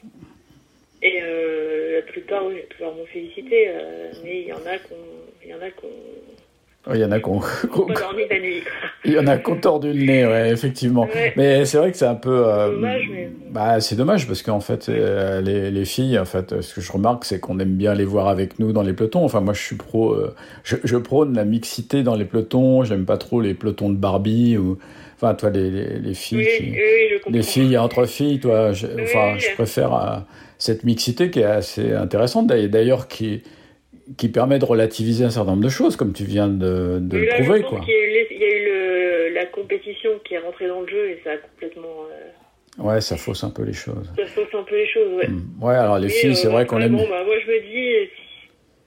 Et 1.02 1.20
euh, 1.24 1.96
la 1.98 2.02
plupart, 2.02 2.46
oui, 2.46 2.56
je 2.58 2.76
peux 2.76 2.84
leur 2.84 2.94
m'en 2.94 3.06
féliciter, 3.06 3.70
mais 4.22 4.42
il 4.42 4.48
y 4.48 4.52
en 4.52 4.66
a 4.66 4.78
qu'on, 4.80 4.96
il 5.46 5.50
y 5.50 5.54
en 5.54 5.62
a 5.62 5.70
qu'on, 5.72 5.88
Il 6.92 7.00
y 7.00 7.06
en 7.06 7.12
a 7.12 7.20
qu'on 7.20 7.42
il 9.06 9.12
y 9.14 9.20
en 9.20 9.28
a 9.28 9.38
qu'on 9.38 9.58
tordu 9.58 9.94
le 9.94 10.04
nez, 10.06 10.26
ouais, 10.26 10.50
effectivement. 10.50 11.04
Ouais. 11.14 11.34
Mais 11.38 11.66
c'est 11.66 11.78
vrai 11.78 11.92
que 11.92 11.98
c'est 11.98 12.06
un 12.06 12.16
peu 12.16 12.48
euh, 12.48 12.72
Dommage, 12.72 13.02
mais- 13.12 13.30
bah 13.52 13.82
c'est 13.82 13.96
dommage 13.96 14.28
parce 14.28 14.44
qu'en 14.44 14.60
fait 14.60 14.90
euh, 14.90 15.42
les, 15.42 15.72
les 15.72 15.86
filles 15.86 16.20
en 16.20 16.26
fait 16.26 16.62
ce 16.62 16.76
que 16.76 16.82
je 16.82 16.92
remarque 16.92 17.26
c'est 17.26 17.40
qu'on 17.40 17.60
aime 17.60 17.76
bien 17.76 17.96
les 17.96 18.06
voir 18.06 18.28
avec 18.28 18.60
nous 18.60 18.72
dans 18.72 18.82
les 18.84 18.94
pelotons. 18.94 19.24
Enfin 19.26 19.42
moi 19.42 19.54
je 19.54 19.62
suis 19.62 19.76
pro 19.76 20.14
euh, 20.14 20.34
je, 20.64 20.76
je 20.84 20.98
prône 20.98 21.34
la 21.36 21.46
mixité 21.46 22.04
dans 22.04 22.16
les 22.16 22.26
pelotons, 22.26 22.84
j'aime 22.84 23.06
pas 23.06 23.18
trop 23.18 23.42
les 23.42 23.54
pelotons 23.56 23.90
de 23.90 23.98
Barbie 23.98 24.58
ou 24.58 24.78
enfin 25.16 25.34
toi 25.34 25.50
les, 25.50 25.70
les, 25.72 26.00
les 26.00 26.14
filles 26.14 26.38
Oui, 26.40 26.48
qui- 26.58 26.72
oui, 26.72 27.32
les 27.34 27.44
filles 27.44 27.78
entre 27.78 28.06
filles, 28.06 28.40
toi. 28.40 28.72
je- 28.72 28.88
Oui, 28.88 29.04
enfin, 29.04 29.38
je 29.38 29.54
préfère 29.56 29.94
euh, 29.94 30.18
cette 30.58 30.84
mixité 30.84 31.30
qui 31.30 31.40
est 31.40 31.44
assez 31.46 31.94
intéressante, 31.94 32.48
d'ailleurs, 32.48 33.08
qui, 33.08 33.44
qui 34.18 34.30
permet 34.30 34.60
de 34.60 34.66
relativiser 34.66 35.26
un 35.26 35.30
certain 35.30 35.52
nombre 35.52 35.64
de 35.64 35.70
choses, 35.70 35.96
comme 35.96 36.14
tu 36.14 36.24
viens 36.24 36.48
de, 36.48 37.00
de 37.00 37.18
le 37.18 37.28
prouver, 37.28 37.62
quoi. 37.64 37.80
qu'il 37.82 37.94
y 37.94 37.98
a 37.98 38.06
eu, 38.06 38.12
les- 38.12 38.28
il 38.32 38.38
y 38.40 38.44
a 38.44 38.50
eu 38.58 38.66
le- 39.30 39.34
la 39.36 39.46
compétition 39.46 40.10
qui 40.26 40.34
est 40.34 40.40
rentrée 40.40 40.68
dans 40.68 40.82
le 40.82 40.88
jeu 40.88 41.10
et 41.10 41.20
ça 41.24 41.32
a 41.32 41.38
complètement. 41.38 41.88
euh, 42.12 42.84
Ouais, 42.84 43.02
ça 43.02 43.18
fausse 43.18 43.44
un 43.44 43.50
peu 43.50 43.64
les 43.64 43.74
choses. 43.74 44.10
ça 44.18 44.26
fausse 44.28 44.54
un 44.54 44.64
peu 44.64 44.76
les 44.78 44.88
choses, 44.88 45.14
ouais. 45.18 45.28
Mm. 45.28 45.44
Ouais, 45.62 45.76
alors 45.76 45.98
les 46.00 46.08
Mais, 46.08 46.14
filles, 46.14 46.36
c'est 46.36 46.48
euh, 46.48 46.52
vrai 46.52 46.66
qu'on 46.66 46.80
aime. 46.80 46.96
Bon, 46.96 47.08
bah, 47.10 47.24
moi, 47.26 47.36
je 47.46 47.52
me 47.52 47.60
dis, 47.60 48.10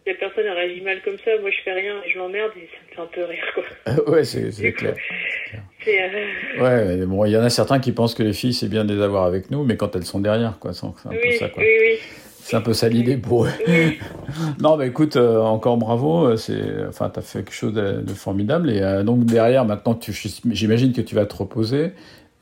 la 0.07 0.15
personne 0.15 0.45
elle 0.47 0.53
réagit 0.53 0.81
mal 0.81 1.01
comme 1.05 1.17
ça, 1.25 1.31
moi, 1.41 1.51
je 1.51 1.63
fais 1.65 1.73
rien 1.73 1.95
et 2.05 2.11
je 2.11 2.19
l'emmerde 2.19 2.51
et 2.57 2.69
ça 2.73 2.79
me 2.89 2.95
fait 2.95 3.01
un 3.03 3.07
peu 3.15 3.25
rire, 3.25 3.45
quoi. 3.55 4.05
ouais, 4.13 4.25
c'est 4.25 4.73
clair. 4.73 4.95
C'est. 5.85 6.01
euh, 6.03 6.63
Ouais, 6.63 6.97
mais 6.97 7.07
bon, 7.07 7.25
il 7.25 7.33
y 7.33 7.37
en 7.37 7.43
a 7.43 7.51
certains 7.51 7.79
qui 7.81 7.91
pensent 7.93 8.15
que 8.15 8.23
les 8.23 8.33
filles, 8.33 8.55
c'est 8.55 8.69
bien 8.69 8.85
de 8.85 8.95
les 8.95 9.03
avoir 9.03 9.25
avec 9.25 9.51
nous, 9.51 9.65
mais 9.65 9.77
quand 9.77 9.95
elles 9.97 10.05
sont 10.05 10.21
derrière, 10.21 10.59
quoi. 10.61 10.73
C'est 10.73 10.87
un 10.87 10.93
peu 11.11 11.31
ça, 11.39 11.49
quoi. 11.49 11.63
oui, 11.63 11.69
oui. 11.81 11.99
C'est 12.45 12.57
un 12.57 12.61
peu 12.61 12.73
ça 12.73 12.89
l'idée 12.89 13.17
pour 13.17 13.45
eux. 13.47 13.51
Oui. 13.69 13.99
Non, 14.61 14.77
bah 14.77 14.87
écoute, 14.87 15.17
euh, 15.17 15.39
encore 15.39 15.77
bravo. 15.77 16.27
euh, 16.27 16.37
C'est, 16.37 16.61
enfin, 16.89 17.09
t'as 17.09 17.21
fait 17.21 17.41
quelque 17.45 17.53
chose 17.55 17.73
de, 17.75 18.01
de 18.01 18.13
formidable. 18.15 18.71
Et 18.71 18.81
euh, 18.83 19.03
donc 19.05 19.25
derrière, 19.25 19.65
maintenant, 19.65 19.95
tu, 19.95 20.13
j'imagine 20.51 20.93
que 20.93 21.01
tu 21.01 21.15
vas 21.15 21.27
te 21.27 21.35
reposer 21.37 21.93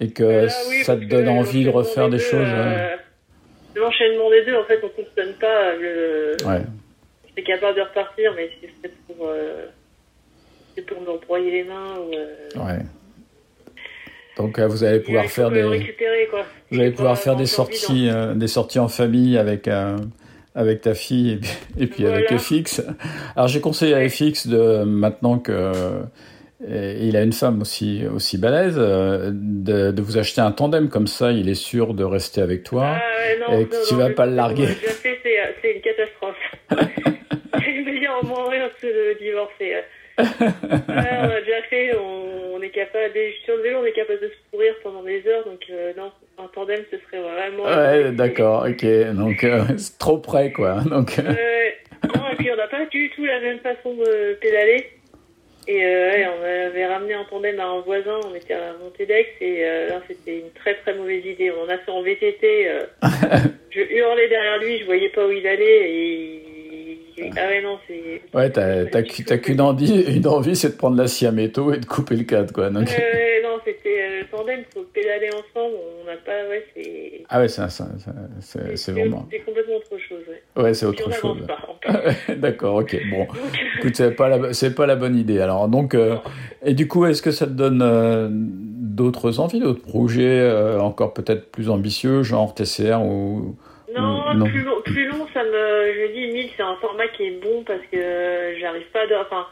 et 0.00 0.10
que 0.10 0.46
oui, 0.70 0.84
ça 0.84 0.96
te 0.96 1.04
donne 1.04 1.28
envie 1.28 1.64
de 1.64 1.70
refaire 1.70 2.08
des 2.08 2.16
deux, 2.16 2.22
choses. 2.22 2.48
L'enchaînement 3.74 4.30
des 4.30 4.44
deux, 4.44 4.56
en 4.56 4.64
fait, 4.64 4.80
on 4.82 4.86
ne 4.86 5.04
fonctionne 5.04 5.34
pas. 5.40 5.74
Le... 5.76 6.36
Ouais. 6.46 6.62
J'étais 7.36 7.52
capable 7.52 7.76
de 7.76 7.82
repartir, 7.82 8.32
mais 8.36 8.50
c'est 8.82 8.92
pour, 9.06 9.26
euh, 9.28 9.66
pour 10.86 11.00
me 11.00 11.18
broyer 11.26 11.50
les 11.50 11.64
mains. 11.64 11.96
Ou, 11.98 12.14
euh, 12.14 12.64
Ouais. 12.64 12.78
Donc 14.36 14.58
euh, 14.58 14.66
vous 14.66 14.84
allez 14.84 15.00
pouvoir 15.00 15.26
faire 15.26 15.50
des, 15.50 15.62
récupérer, 15.62 16.26
quoi. 16.30 16.44
vous 16.70 16.80
allez 16.80 16.92
pouvoir 16.92 17.18
faire 17.18 17.36
des 17.36 17.46
sorties, 17.46 18.08
euh, 18.08 18.34
des 18.34 18.46
sorties 18.48 18.78
en 18.78 18.88
famille 18.88 19.36
avec 19.36 19.68
euh, 19.68 19.98
avec 20.54 20.80
ta 20.80 20.94
fille 20.94 21.32
et 21.32 21.36
puis, 21.36 21.50
et 21.78 21.86
puis 21.86 22.06
avec. 22.06 22.32
FX. 22.38 22.82
Alors 23.36 23.48
j'ai 23.48 23.60
conseillé 23.60 23.94
à 23.94 24.08
FX 24.08 24.46
de 24.46 24.84
maintenant 24.84 25.38
que 25.38 25.72
et 26.66 27.06
il 27.06 27.16
a 27.16 27.22
une 27.22 27.32
femme 27.32 27.60
aussi 27.62 28.02
aussi 28.06 28.38
balèze 28.38 28.76
euh, 28.78 29.30
de, 29.32 29.90
de 29.90 30.02
vous 30.02 30.16
acheter 30.16 30.40
un 30.40 30.52
tandem 30.52 30.88
comme 30.88 31.06
ça, 31.06 31.32
il 31.32 31.48
est 31.48 31.54
sûr 31.54 31.92
de 31.94 32.04
rester 32.04 32.40
avec 32.40 32.62
toi. 32.64 32.96
Ah, 32.96 33.00
non, 33.40 33.58
Et 33.58 33.62
non, 33.64 33.68
tu 33.88 33.94
non, 33.94 34.00
vas 34.00 34.10
pas 34.10 34.26
le 34.26 34.34
larguer. 34.36 34.68
c'est 35.02 35.74
une 35.74 35.80
catastrophe. 35.82 36.36
Que 38.80 38.86
de 39.14 39.18
divorcer. 39.18 39.76
Ah, 40.18 41.22
on 41.24 41.30
a 41.30 41.40
déjà 41.40 41.62
fait, 41.70 41.94
on, 41.96 42.54
on 42.56 42.62
est 42.62 42.68
capable, 42.70 43.12
des- 43.14 43.34
sur 43.44 43.56
le 43.56 43.62
vélo, 43.62 43.78
on 43.80 43.86
est 43.86 43.92
capable 43.92 44.20
de 44.20 44.28
se 44.28 44.34
pourrir 44.50 44.74
pendant 44.82 45.02
des 45.02 45.26
heures, 45.26 45.44
donc 45.46 45.60
euh, 45.70 45.92
non, 45.96 46.10
un 46.38 46.46
tandem, 46.54 46.80
ce 46.90 46.96
serait 46.98 47.22
vraiment. 47.22 47.64
Ouais, 47.64 48.12
d'accord, 48.12 48.66
ok. 48.68 48.84
Donc 49.14 49.44
euh, 49.44 49.62
c'est 49.78 49.96
trop 49.98 50.18
près 50.18 50.52
quoi. 50.52 50.80
Donc 50.88 51.18
euh, 51.18 51.22
Ouais. 51.22 51.76
non, 52.14 52.22
et 52.32 52.36
puis 52.36 52.50
on 52.52 52.56
n'a 52.56 52.66
pas 52.68 52.84
du 52.86 53.08
tout 53.10 53.24
la 53.24 53.40
même 53.40 53.60
façon 53.60 53.94
de 53.94 54.34
pédaler. 54.40 54.90
Et 55.68 55.84
euh, 55.84 56.10
ouais, 56.10 56.26
on 56.38 56.42
avait 56.70 56.86
ramené 56.86 57.14
un 57.14 57.24
tandem 57.24 57.58
à 57.60 57.66
un 57.66 57.80
voisin, 57.80 58.18
on 58.26 58.34
était 58.34 58.54
à 58.54 58.74
Montédex 58.82 59.28
et 59.40 59.64
euh, 59.64 59.88
là, 59.90 60.02
c'était 60.08 60.38
une 60.40 60.50
très 60.52 60.74
très 60.74 60.94
mauvaise 60.94 61.24
idée. 61.24 61.50
On 61.50 61.62
en 61.64 61.68
a 61.68 61.78
fait 61.78 61.90
en 61.90 62.02
VTT. 62.02 62.68
euh, 62.68 62.80
je 63.70 63.80
hurlais 63.80 64.28
derrière 64.28 64.58
lui, 64.58 64.78
je 64.80 64.84
voyais 64.84 65.08
pas 65.10 65.26
où 65.26 65.30
il 65.30 65.46
allait 65.46 65.90
et 65.90 66.42
ah 67.36 67.48
ouais 67.48 67.60
non 67.60 67.78
c'est. 67.86 68.22
Ouais, 68.56 68.84
t'as 68.84 68.84
t'as 68.86 69.02
qu'u- 69.02 69.24
t'as 69.24 69.38
qu'une 69.38 69.60
envie, 69.60 70.02
une 70.02 70.26
envie, 70.26 70.56
c'est 70.56 70.70
de 70.70 70.76
prendre 70.76 70.96
la 70.96 71.06
sciaméto 71.06 71.72
et 71.72 71.78
de 71.78 71.84
couper 71.86 72.16
le 72.16 72.24
cadre 72.24 72.52
quoi. 72.52 72.70
Donc 72.70 72.88
ouais, 72.88 73.40
non, 73.42 73.58
c'était 73.64 74.00
euh, 74.02 74.20
le 74.20 74.26
tandem, 74.36 74.60
faut 74.74 74.82
pédaler 74.92 75.28
ensemble. 75.30 75.74
On 76.02 76.06
n'a 76.06 76.16
pas, 76.18 76.48
ouais, 76.48 76.64
c'est. 76.74 77.22
ah 77.28 77.40
ouais, 77.40 77.48
ça, 77.48 77.68
ça, 77.68 77.86
ça- 77.98 78.12
c'est 78.40 78.76
c'est 78.76 78.92
vraiment. 78.92 79.26
C'est 79.30 79.38
complètement 79.40 79.76
autre 79.76 79.98
chose, 80.08 80.22
ouais. 80.28 80.62
Ouais, 80.62 80.74
c'est 80.74 80.86
autre 80.86 81.02
on 81.06 81.10
chose. 81.10 81.46
pas. 81.46 81.58
en. 81.68 82.34
D'accord, 82.36 82.76
ok. 82.76 82.96
Bon, 83.10 83.26
écoute, 83.78 83.94
c'est 83.96 84.12
pas 84.12 84.28
la, 84.28 84.52
c'est 84.52 84.74
pas 84.74 84.86
la 84.86 84.96
bonne 84.96 85.16
idée. 85.16 85.40
Alors, 85.40 85.68
donc, 85.68 85.94
euh, 85.94 86.16
et 86.64 86.74
du 86.74 86.88
coup, 86.88 87.06
est-ce 87.06 87.22
que 87.22 87.30
ça 87.30 87.46
te 87.46 87.52
donne 87.52 87.80
euh, 87.82 88.28
d'autres 88.30 89.40
envies, 89.40 89.60
d'autres 89.60 89.82
projets 89.82 90.40
euh, 90.40 90.78
encore 90.80 91.14
peut-être 91.14 91.50
plus 91.50 91.70
ambitieux, 91.70 92.22
genre 92.22 92.54
TCR 92.54 93.00
ou 93.02 93.56
Non, 93.96 94.34
Non? 94.34 94.46
Plus, 94.46 94.62
long, 94.62 94.80
plus 94.84 95.06
long, 95.08 95.26
ça 95.32 95.42
me. 95.44 95.92
Je 95.94 96.12
dis 96.12 96.32
1000, 96.32 96.48
c'est 96.56 96.62
un 96.62 96.76
format 96.80 97.08
qui 97.16 97.24
est 97.24 97.40
bon 97.42 97.62
parce 97.66 97.80
que 97.90 97.96
euh, 97.96 98.39
j'arrive 98.72 98.86
pas 98.92 99.00
à. 99.02 99.22
Enfin, 99.22 99.46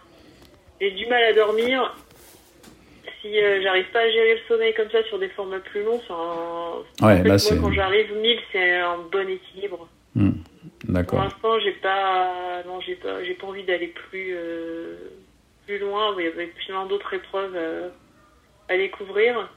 j'ai 0.81 0.91
du 0.93 1.07
mal 1.07 1.23
à 1.25 1.33
dormir. 1.33 1.95
Si 3.21 3.37
euh, 3.43 3.61
j'arrive 3.63 3.87
pas 3.93 4.01
à 4.01 4.11
gérer 4.11 4.35
le 4.35 4.41
sommeil 4.47 4.73
comme 4.75 4.91
ça 4.91 5.03
sur 5.05 5.19
des 5.19 5.29
formats 5.31 5.59
plus 5.61 5.83
longs, 5.83 6.01
c'est 6.07 6.13
un. 6.13 7.07
Ouais, 7.07 7.15
en 7.15 7.17
fait, 7.17 7.23
là, 7.25 7.29
moi, 7.31 7.39
c'est- 7.39 7.61
quand 7.61 7.73
j'arrive 7.73 8.15
1000, 8.15 8.39
c'est 8.53 8.77
un 8.77 8.99
bon 9.11 9.29
équilibre. 9.29 9.89
Pour 10.15 10.93
D'accord. 10.95 11.25
l'instant, 11.25 11.59
j'ai 11.61 11.73
pas. 11.73 12.63
Non, 12.67 12.81
j'ai 12.81 12.95
pas, 12.97 13.23
j'ai 13.25 13.35
pas 13.35 13.47
envie 13.49 13.65
d'aller 13.65 13.89
plus. 13.89 14.35
euh, 14.37 14.97
plus 15.67 15.79
loin. 15.79 16.15
Il 16.19 16.25
y 16.25 16.29
avait 16.29 16.47
plein 16.67 16.87
d'autres 16.87 17.13
épreuves 17.13 17.53
euh, 17.55 17.89
à 18.71 18.77
découvrir. 18.77 19.51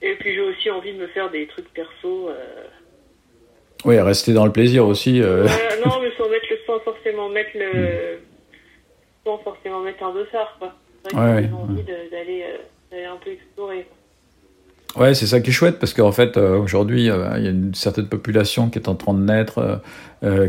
Et 0.00 0.14
puis, 0.14 0.32
j'ai 0.32 0.40
aussi 0.40 0.70
envie 0.70 0.92
de 0.92 0.98
me 0.98 1.08
faire 1.08 1.28
des 1.30 1.46
trucs 1.48 1.72
perso. 1.74 2.30
Oui, 3.84 3.98
rester 4.00 4.32
dans 4.32 4.44
le 4.46 4.52
plaisir 4.52 4.86
aussi. 4.86 5.20
non, 5.20 5.42
mais 6.02 6.12
sans 6.16 6.28
mettre 6.28 6.46
le 6.50 6.58
sans 6.66 6.78
forcément 6.80 7.28
mettre 7.30 7.50
le 7.56 8.18
sans 9.28 9.38
forcément 9.38 9.80
mettre 9.80 10.02
un 10.02 10.12
dossard 10.14 10.56
quoi. 10.58 10.74
C'est 11.04 11.14
vrai 11.14 11.34
Ouais, 11.34 11.42
ouais, 11.42 11.50
envie 11.52 11.82
de- 11.82 12.10
d'aller 12.10 12.44
euh, 12.48 12.56
d'aller 12.90 13.04
un 13.04 13.16
peu 13.16 13.30
explorer. 13.30 13.86
Ouais, 14.96 15.12
c'est 15.14 15.26
ça 15.26 15.40
qui 15.40 15.50
est 15.50 15.52
chouette 15.52 15.78
parce 15.78 15.92
qu'en 15.92 16.12
fait, 16.12 16.36
euh, 16.38 16.56
aujourd'hui, 16.58 17.10
euh, 17.10 17.28
il 17.36 17.44
y 17.44 17.46
a 17.46 17.50
une 17.50 17.74
certaine 17.74 18.08
population 18.08 18.70
qui 18.70 18.78
est 18.78 18.88
en 18.88 18.94
train 18.94 19.12
de 19.12 19.20
naître 19.22 19.80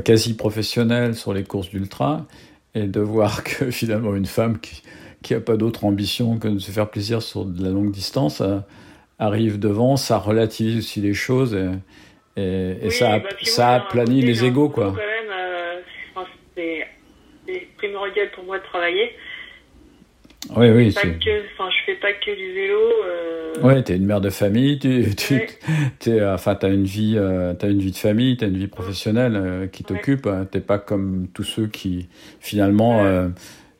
quasi 0.06 0.36
professionnelle 0.36 1.14
sur 1.16 1.34
les 1.34 1.44
courses 1.44 1.70
d'ultra 1.70 2.26
et 2.74 2.84
de 2.88 3.02
voir 3.02 3.44
que 3.50 3.70
finalement 3.70 4.16
une 4.16 4.26
femme 4.26 4.60
qui 4.60 4.82
qui 5.22 5.34
a 5.34 5.42
pas 5.42 5.58
d'autre 5.58 5.84
ambition 5.84 6.38
que 6.40 6.48
de 6.48 6.60
se 6.60 6.72
faire 6.72 6.90
plaisir 6.90 7.22
sur 7.22 7.44
de 7.44 7.62
la 7.62 7.72
longue 7.72 7.92
distance 7.92 8.40
euh, 8.40 8.60
arrive 9.20 9.60
devant, 9.60 9.98
ça 9.98 10.18
relativise 10.18 10.78
aussi 10.78 11.02
les 11.02 11.14
choses 11.14 11.54
et, 11.54 11.68
et, 12.42 12.70
et 12.72 12.78
Oui, 12.86 12.92
ça 12.92 13.20
bah, 13.20 13.26
ça 13.44 13.74
aplanit 13.76 14.22
les 14.22 14.46
égaux 14.46 14.70
quoi. 14.70 14.86
Quand 14.86 14.94
même, 14.96 15.30
euh, 15.30 15.82
enfin, 16.16 16.26
c'est 16.56 16.88
c'est 17.46 17.68
primordial 17.80 18.30
pour 18.32 18.44
moi 18.44 18.58
de 18.60 18.64
travailler. 18.64 19.12
Oui, 20.56 20.70
oui. 20.70 20.92
Pas 20.94 21.02
que, 21.02 21.42
enfin, 21.54 21.70
je 21.70 21.86
fais 21.86 21.96
pas 22.00 22.14
que 22.14 22.32
du 22.36 22.54
vélo. 22.54 22.80
Euh, 23.06 23.54
Ouais, 23.62 23.84
t'es 23.84 23.98
une 23.98 24.06
mère 24.06 24.22
de 24.22 24.30
famille, 24.30 24.80
tu, 24.80 25.04
tu 25.18 25.34
Ouais. 25.36 25.50
euh, 26.08 26.34
enfin, 26.34 26.56
t'as 26.56 26.70
une 26.70 26.86
vie, 26.86 27.16
euh, 27.18 27.54
t'as 27.54 27.68
une 27.70 27.80
vie 27.80 27.92
de 27.92 27.98
famille, 27.98 28.38
t'as 28.38 28.48
une 28.48 28.58
vie 28.58 28.68
professionnelle 28.68 29.36
euh, 29.36 29.68
qui 29.68 29.84
Ouais. 29.84 29.98
t'occupe. 29.98 30.28
hein. 30.28 30.48
T'es 30.50 30.62
pas 30.62 30.78
comme 30.80 31.28
tous 31.34 31.44
ceux 31.44 31.68
qui 31.68 32.08
finalement 32.40 33.02
Ouais. 33.02 33.08
euh, 33.10 33.30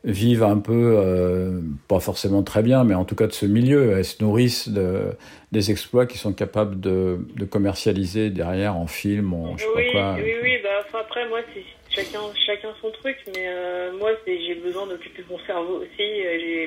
vivent 0.04 0.44
un 0.44 0.58
peu, 0.58 1.60
pas 1.88 2.00
forcément 2.00 2.42
très 2.42 2.62
bien, 2.62 2.84
mais 2.84 2.94
en 2.94 3.04
tout 3.04 3.14
cas 3.14 3.26
de 3.26 3.32
ce 3.32 3.44
milieu, 3.46 3.92
elles 3.98 4.04
se 4.04 4.22
nourrissent 4.22 4.68
de, 4.70 5.12
des 5.52 5.70
exploits 5.70 6.06
qui 6.06 6.16
sont 6.18 6.32
capables 6.32 6.80
de, 6.80 7.18
de 7.36 7.44
commercialiser 7.44 8.30
derrière 8.30 8.76
en 8.76 8.86
film, 8.86 9.34
en 9.34 9.56
je 9.58 9.62
sais 9.64 9.68
oui, 9.76 9.84
pas 9.92 10.14
quoi. 10.14 10.16
oui, 10.22 10.32
oui, 10.42 10.52
bah 10.62 11.00
après 11.00 11.28
moi 11.28 11.40
c'est 11.54 11.62
chacun 11.90 12.20
chacun 12.46 12.68
son 12.80 12.90
truc, 12.90 13.16
mais 13.34 13.46
euh, 13.48 13.92
moi 13.98 14.10
j'ai 14.26 14.54
besoin 14.54 14.86
d'occuper 14.86 15.22
mon 15.30 15.38
cerveau 15.46 15.78
aussi. 15.82 16.00
euh, 16.26 16.66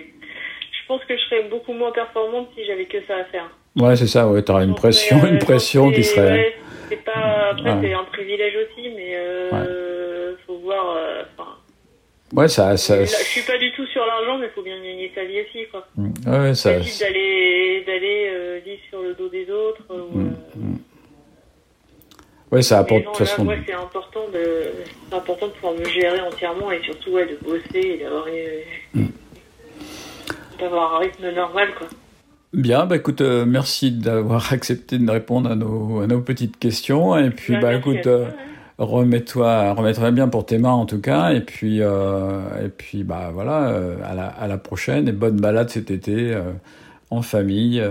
je 0.71 0.87
pense 0.87 1.03
que 1.05 1.15
je 1.15 1.21
serais 1.23 1.43
beaucoup 1.49 1.73
moins 1.73 1.91
performante 1.91 2.49
si 2.55 2.65
j'avais 2.65 2.85
que 2.85 2.97
ça 3.07 3.15
à 3.17 3.23
faire. 3.25 3.49
Ouais, 3.77 3.95
c'est 3.95 4.07
ça. 4.07 4.27
Ouais, 4.27 4.41
t'auras 4.43 4.63
une 4.63 4.69
Donc, 4.69 4.77
pression, 4.77 5.23
euh, 5.23 5.27
une 5.29 5.39
pression 5.39 5.89
qui 5.91 6.03
serait. 6.03 6.31
ouais, 6.31 6.55
c'est 6.89 7.03
pas 7.03 7.49
après 7.51 7.71
Ouais. 7.73 7.77
c'est 7.81 7.93
un 7.93 8.03
privilège 8.03 8.53
aussi, 8.55 8.89
mais 8.95 9.15
euh, 9.15 10.35
faut 10.45 10.57
voir. 10.57 10.95
euh, 10.97 11.23
Ouais, 12.33 12.47
ça, 12.47 12.75
ça. 12.77 12.95
là, 12.97 13.05
je 13.05 13.11
suis 13.13 13.41
pas 13.43 13.57
du 13.59 13.71
tout 13.73 13.85
sur 13.87 14.03
l'argent, 14.05 14.39
mais 14.39 14.49
faut 14.49 14.63
bien 14.63 14.77
gagner 14.77 15.11
sa 15.13 15.23
vie 15.23 15.41
aussi, 15.41 15.67
quoi. 15.69 15.85
Ouais, 15.97 16.39
ouais, 16.39 16.55
ça. 16.55 16.71
D'aller 16.99 17.83
d'aller 17.85 18.59
vivre 18.65 18.81
sur 18.89 19.01
le 19.03 19.13
dos 19.13 19.29
des 19.29 19.49
autres. 19.51 19.83
ou, 19.89 20.17
Mm, 20.17 20.35
mm. 20.55 20.77
Ouais, 22.53 22.61
ça 22.61 22.79
apporte 22.79 23.01
de 23.01 23.05
toute 23.07 23.17
façon. 23.17 23.43
moi, 23.45 23.55
c'est 23.65 23.73
important 23.73 24.19
de, 24.31 25.15
important 25.15 25.47
de 25.47 25.51
pouvoir 25.53 25.73
me 25.73 25.85
gérer 25.85 26.21
entièrement 26.21 26.71
et 26.71 26.81
surtout 26.83 27.09
ouais, 27.11 27.25
de 27.25 27.43
bosser 27.43 27.79
et 27.79 28.03
d'avoir, 28.03 28.25
Mm. 28.93 29.05
d'avoir 30.59 30.95
un 30.95 30.99
rythme 30.99 31.31
normal, 31.35 31.69
quoi. 31.77 31.87
Bien, 32.53 32.85
bah 32.85 32.97
écoute, 32.97 33.21
euh, 33.21 33.45
merci 33.45 33.91
d'avoir 33.91 34.53
accepté 34.53 34.99
de 34.99 35.09
répondre 35.09 35.49
à 35.51 35.55
nos, 35.55 36.01
à 36.01 36.07
nos 36.07 36.21
petites 36.21 36.59
questions. 36.59 37.17
Et 37.17 37.31
puis, 37.31 37.53
Bah, 37.53 37.61
bah, 37.61 37.73
écoute, 37.73 38.05
euh, 38.05 38.25
ouais. 38.25 38.31
remets-toi, 38.77 39.73
remets-toi 39.73 40.11
bien 40.11 40.27
pour 40.27 40.45
tes 40.45 40.59
mains 40.59 40.69
en 40.73 40.85
tout 40.85 41.01
cas. 41.01 41.31
Et 41.31 41.41
puis, 41.41 41.79
euh, 41.81 42.39
et 42.63 42.69
puis, 42.69 43.03
bah 43.03 43.31
voilà, 43.33 43.69
euh, 43.69 43.95
à 44.05 44.13
la, 44.13 44.27
à 44.27 44.47
la 44.47 44.57
prochaine 44.59 45.07
et 45.07 45.11
bonne 45.11 45.37
balade 45.41 45.69
cet 45.71 45.89
été 45.89 46.37
en 47.09 47.23
famille. 47.23 47.83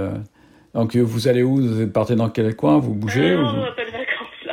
Donc, 0.75 0.95
vous 0.97 1.27
allez 1.29 1.43
où? 1.43 1.57
Vous 1.61 1.87
partez 1.89 2.15
dans 2.15 2.31
quel 2.31 2.55
coin? 2.57 2.79
Vous 2.79 2.95
bougez 2.95 3.35
non, 3.35 3.43
ou- 3.43 3.65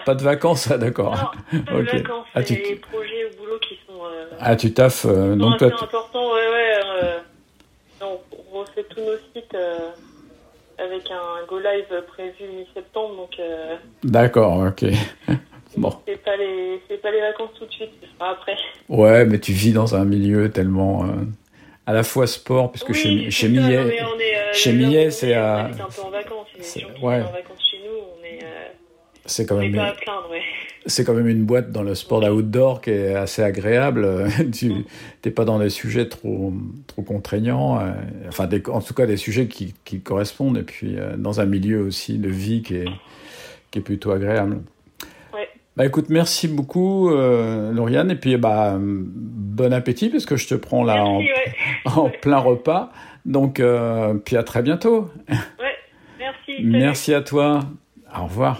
pas 0.10 0.16
de 0.16 0.24
vacances 0.24 0.70
ah, 0.72 0.78
d'accord. 0.80 1.34
Non, 1.54 1.60
pas 1.66 1.72
de 1.82 1.98
vacances. 1.98 2.26
Ah, 2.34 2.42
c'est 2.44 2.56
tu- 2.56 2.70
les 2.70 2.76
projets 2.78 3.26
au 3.26 3.38
boulot 3.40 3.60
qui 3.60 3.76
sont, 3.88 4.04
euh, 4.06 4.26
Ah, 4.40 4.56
tu 4.56 4.74
taffes. 4.74 5.06
euh, 5.08 5.36
donc, 5.36 5.58
toi. 5.60 5.68
Ouais, 5.68 5.74
ouais. 5.74 6.74
euh, 7.04 7.18
on, 8.02 8.18
on 8.54 8.60
refait 8.62 8.84
tous 8.90 9.02
nos 9.02 9.18
sites 9.36 9.54
euh, 9.54 9.90
avec 10.80 11.04
un 11.12 11.46
go 11.48 11.60
live 11.60 11.86
prévu 12.08 12.46
mi-septembre, 12.58 13.16
donc 13.18 13.40
d'accord, 14.04 14.58
ok. 14.68 14.86
Bon. 15.78 15.94
c'est 16.08 16.18
pas 16.24 16.36
les 16.36 16.82
c'est 16.88 16.98
pas 17.00 17.12
les 17.12 17.22
vacances 17.22 17.52
tout 17.60 17.66
de 17.68 17.72
suite, 17.72 17.92
ce 18.02 18.08
sera 18.18 18.32
après. 18.32 18.56
Ouais, 18.90 19.24
mais 19.26 19.38
tu 19.40 19.52
vis 19.52 19.72
dans 19.72 19.96
un 19.96 20.04
milieu 20.04 20.50
tellement. 20.50 21.06
à 21.86 21.94
la 21.94 22.02
fois 22.04 22.26
sport, 22.26 22.72
puisque 22.72 22.90
Oui, 22.90 22.96
chez, 22.96 23.22
c'est 23.26 23.32
chez 23.32 23.50
Millet. 23.50 24.00
chez 24.54 24.74
Millet, 24.74 25.12
c'est 25.12 25.30
est- 25.30 25.34
à- 25.36 25.70
c'est- 26.60 26.86
ouais. 26.86 27.22
en 27.22 27.32
vacances 27.32 27.62
chez 27.62 27.80
nous. 27.86 27.98
On 28.20 28.24
est, 28.24 28.40
euh, 28.44 28.68
C'est 29.26 29.46
quand 29.46 29.58
même. 29.58 29.74
c'est 30.86 31.04
quand 31.06 31.14
même 31.14 31.28
une 31.28 31.44
boîte 31.46 31.72
dans 31.72 31.84
le 31.84 31.94
sport 31.94 32.22
d'outdoor 32.22 32.82
qui 32.82 32.90
est 32.92 33.14
assez 33.14 33.44
agréable. 33.44 34.28
tu 34.54 34.74
n'es 35.26 35.32
pas 35.32 35.46
dans 35.46 35.60
des 35.60 35.70
sujets 35.70 36.08
trop, 36.08 36.54
trop 36.88 37.02
contraignants, 37.04 37.80
euh, 37.80 37.92
enfin, 38.28 38.48
des- 38.48 38.64
en 38.70 38.82
tout 38.82 38.94
cas 38.94 39.06
des 39.06 39.18
sujets 39.18 39.48
qui, 39.48 39.76
qui 39.86 40.00
correspondent, 40.02 40.58
et 40.58 40.64
puis 40.64 40.98
euh, 40.98 41.16
dans 41.18 41.42
un 41.42 41.46
milieu 41.46 41.82
aussi 41.82 42.18
de 42.18 42.30
vie 42.30 42.62
qui 42.64 42.76
est, 42.78 42.86
qui 43.72 43.80
est 43.80 43.84
plutôt 43.84 44.12
agréable. 44.12 44.62
Ouais. 45.34 45.48
Bah 45.78 45.86
écoute, 45.86 46.08
merci 46.10 46.48
beaucoup, 46.48 47.12
euh, 47.12 47.72
Lauriane, 47.72 48.10
et 48.10 48.16
puis 48.16 48.36
bah, 48.38 48.78
bon 48.80 49.72
appétit, 49.74 50.10
parce 50.10 50.26
que 50.26 50.38
je 50.38 50.48
te 50.48 50.56
prends 50.56 50.84
là 50.84 51.04
en, 51.06 51.20
Merci, 51.20 51.32
ouais. 51.34 51.54
en 51.96 52.10
plein 52.10 52.38
repas. 52.40 52.92
Donc, 53.26 53.60
euh, 53.60 54.14
puis 54.16 54.38
à 54.38 54.44
très 54.44 54.64
bientôt. 54.64 55.10
ouais. 55.30 55.36
Merci. 56.18 56.64
Merci 56.64 57.14
à 57.14 57.22
toi. 57.22 57.60
Au 58.18 58.24
revoir. 58.24 58.60